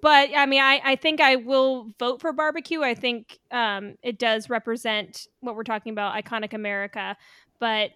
[0.00, 2.82] but I mean, I, I think I will vote for barbecue.
[2.82, 7.16] I think um, it does represent what we're talking about, iconic America.
[7.58, 7.90] But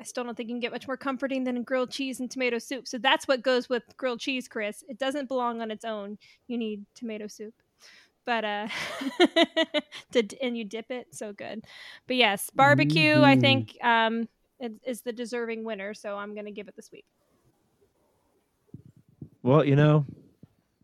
[0.00, 2.58] I still don't think you can get much more comforting than grilled cheese and tomato
[2.58, 2.88] soup.
[2.88, 4.82] So that's what goes with grilled cheese, Chris.
[4.88, 6.16] It doesn't belong on its own.
[6.48, 7.54] You need tomato soup.
[8.24, 8.68] But uh
[10.12, 11.64] to, and you dip it, so good.
[12.06, 13.40] But yes, barbecue, I Mhm.
[13.40, 14.28] think um
[14.58, 17.06] is, is the deserving winner, so I'm going to give it this week.
[19.42, 20.04] Well, you know,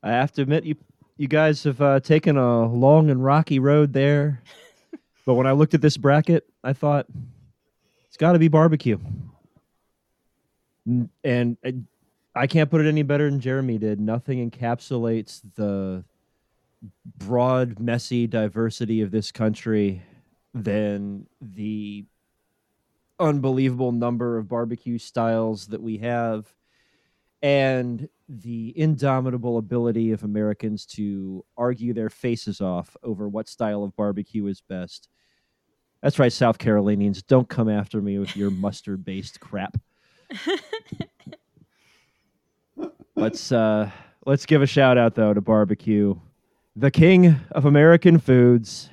[0.02, 0.76] I have to admit you
[1.18, 4.42] you guys have uh, taken a long and rocky road there.
[5.26, 7.06] but when I looked at this bracket, I thought
[8.16, 8.96] it's got to be barbecue.
[11.22, 11.58] And
[12.34, 14.00] I can't put it any better than Jeremy did.
[14.00, 16.02] Nothing encapsulates the
[17.18, 20.02] broad, messy diversity of this country
[20.54, 22.06] than the
[23.20, 26.54] unbelievable number of barbecue styles that we have
[27.42, 33.94] and the indomitable ability of Americans to argue their faces off over what style of
[33.94, 35.10] barbecue is best.
[36.06, 37.20] That's right, South Carolinians.
[37.20, 39.76] Don't come after me with your mustard based crap.
[43.16, 43.90] Let's uh
[44.24, 46.14] let's give a shout out though to barbecue.
[46.76, 48.88] The king of American foods,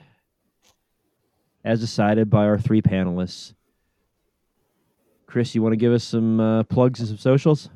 [1.64, 3.54] as decided by our three panelists.
[5.28, 7.70] Chris, you want to give us some uh, plugs and some socials?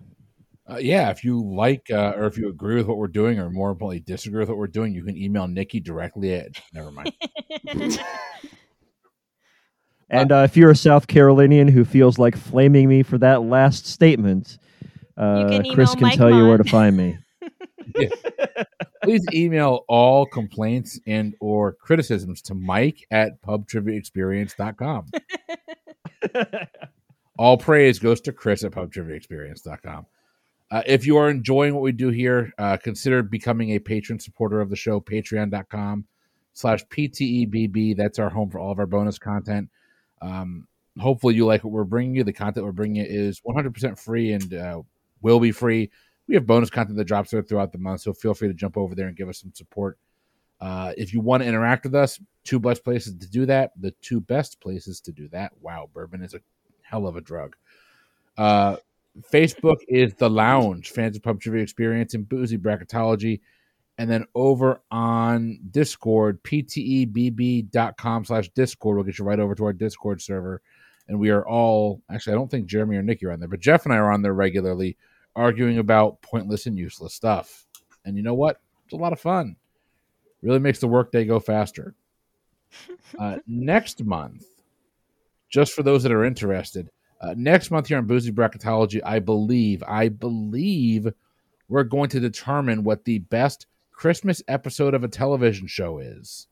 [0.68, 3.52] Uh, yeah, if you like uh, or if you agree with what we're doing, or
[3.52, 6.60] more importantly, disagree with what we're doing, you can email Nikki directly at.
[6.74, 7.14] Never mind.
[10.10, 13.86] And uh, if you're a South Carolinian who feels like flaming me for that last
[13.86, 14.58] statement,
[15.18, 17.18] uh, can Chris can Mike tell you where to find me.
[19.04, 25.06] Please email all complaints and or criticisms to Mike at pubtriviaexperience.com.
[27.40, 30.06] all praise goes to Chris at pubtriviaexperience.com.
[30.70, 34.60] Uh, if you are enjoying what we do here, uh, consider becoming a patron supporter
[34.60, 36.06] of the show, patreon.com
[36.54, 37.96] slash PTEBB.
[37.96, 39.70] That's our home for all of our bonus content.
[40.22, 40.68] Um,
[41.00, 42.24] hopefully you like what we're bringing you.
[42.24, 44.82] The content we're bringing you is 100% free and uh,
[45.22, 45.90] will be free.
[46.28, 48.96] We have bonus content that drops throughout the month, so feel free to jump over
[48.96, 49.98] there and give us some support.
[50.60, 53.72] Uh, if you want to interact with us, two best places to do that.
[53.80, 55.54] The two best places to do that.
[55.62, 56.42] Wow, bourbon is a
[56.82, 57.56] hell of a drug.
[58.38, 58.78] Uh,
[59.32, 63.42] Facebook is the Lounge, fans of pub trivia experience and boozy bracketology.
[63.98, 69.74] And then over on Discord, ptebb.com slash Discord we'll get you right over to our
[69.74, 70.62] Discord server.
[71.08, 73.60] And we are all actually, I don't think Jeremy or Nikki are on there, but
[73.60, 74.98] Jeff and I are on there regularly
[75.36, 77.66] arguing about pointless and useless stuff.
[78.06, 78.62] And you know what?
[78.86, 79.56] It's a lot of fun.
[80.42, 81.94] Really makes the workday go faster.
[83.18, 84.46] Uh, next month,
[85.50, 86.90] just for those that are interested,
[87.22, 91.08] uh, next month here on Boozy Bracketology, I believe, I believe
[91.70, 93.66] we're going to determine what the best
[93.98, 96.46] Christmas episode of a television show is.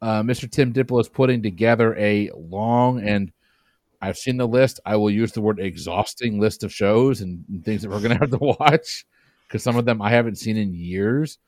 [0.00, 0.48] Uh, Mr.
[0.48, 3.32] Tim Dipple is putting together a long and
[4.00, 4.78] I've seen the list.
[4.86, 8.12] I will use the word exhausting list of shows and, and things that we're going
[8.12, 9.04] to have to watch
[9.48, 11.38] because some of them I haven't seen in years.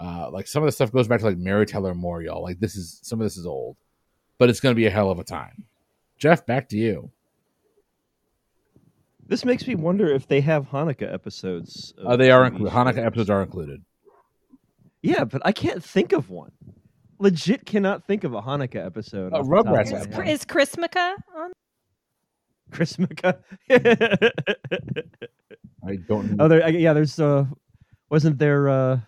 [0.00, 2.42] Uh, like some of the stuff goes back to like Mary Tyler Moore, y'all.
[2.42, 3.76] Like this is some of this is old,
[4.38, 5.66] but it's going to be a hell of a time.
[6.18, 7.12] Jeff, back to you.
[9.24, 11.94] This makes me wonder if they have Hanukkah episodes.
[12.04, 12.50] Uh, they are.
[12.50, 13.84] Hanukkah episodes are included.
[15.02, 16.52] Yeah, but I can't think of one.
[17.18, 19.32] Legit cannot think of a Hanukkah episode.
[19.32, 21.52] Off the top of Rugrats Is, have is Chrismukkah on?
[22.70, 23.38] Chrismukkah.
[25.86, 26.40] I don't.
[26.40, 26.92] oh, there, yeah.
[26.92, 27.44] There's uh,
[28.10, 29.02] wasn't there uh, the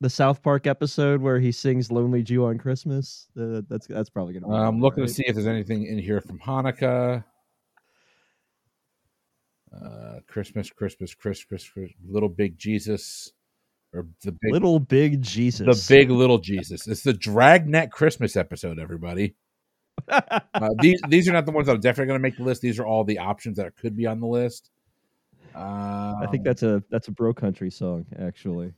[0.00, 3.28] the South Park episode where he sings "Lonely Jew on Christmas"?
[3.38, 4.48] Uh, that's that's probably gonna.
[4.48, 5.08] Be I'm funny, looking right?
[5.08, 7.24] to see if there's anything in here from Hanukkah.
[9.72, 13.32] Uh, Christmas, Christmas, Christmas, Christmas, little big Jesus,
[13.96, 15.88] or the big, Little Big Jesus.
[15.88, 16.86] the big little Jesus.
[16.86, 19.34] It's the Dragnet Christmas episode, everybody.
[20.08, 20.40] Uh,
[20.80, 22.60] these these are not the ones that are definitely going to make the list.
[22.60, 24.70] These are all the options that could be on the list.
[25.54, 28.74] Um, I think that's a that's a Bro Country song, actually.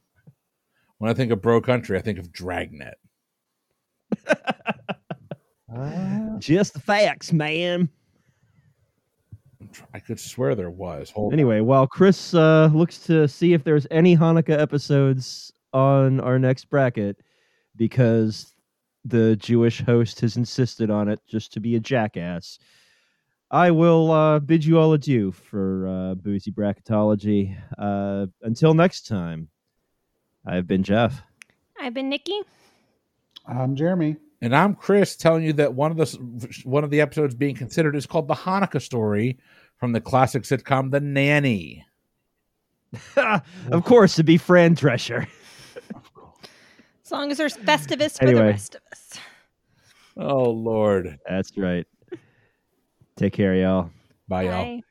[0.99, 2.95] when I think of Bro Country, I think of Dragnet.
[6.39, 7.89] Just the facts, man.
[9.95, 11.11] I could swear there was.
[11.11, 11.39] Hold on.
[11.39, 16.67] Anyway, while Chris uh, looks to see if there's any Hanukkah episodes on our next
[16.67, 17.21] bracket,
[17.77, 18.55] because
[19.05, 22.59] the Jewish host has insisted on it just to be a jackass,
[23.51, 27.57] I will uh, bid you all adieu for uh, Boozy Bracketology.
[27.79, 29.49] Uh, until next time,
[30.45, 31.23] I've been Jeff.
[31.81, 32.41] I've been Nikki.
[33.47, 34.17] I'm Jeremy.
[34.41, 37.97] And I'm Chris telling you that one of the one of the episodes being considered
[37.97, 39.39] is called the Hanukkah story
[39.77, 41.85] from the classic sitcom The Nanny.
[43.17, 45.27] of course, to be Fran Drescher.
[47.05, 49.19] As long as there's Festivus for the rest of us.
[50.17, 51.19] Oh Lord.
[51.29, 51.87] That's right.
[53.17, 53.91] Take care, y'all.
[54.29, 54.53] Bye y'all.
[54.53, 54.83] Bye.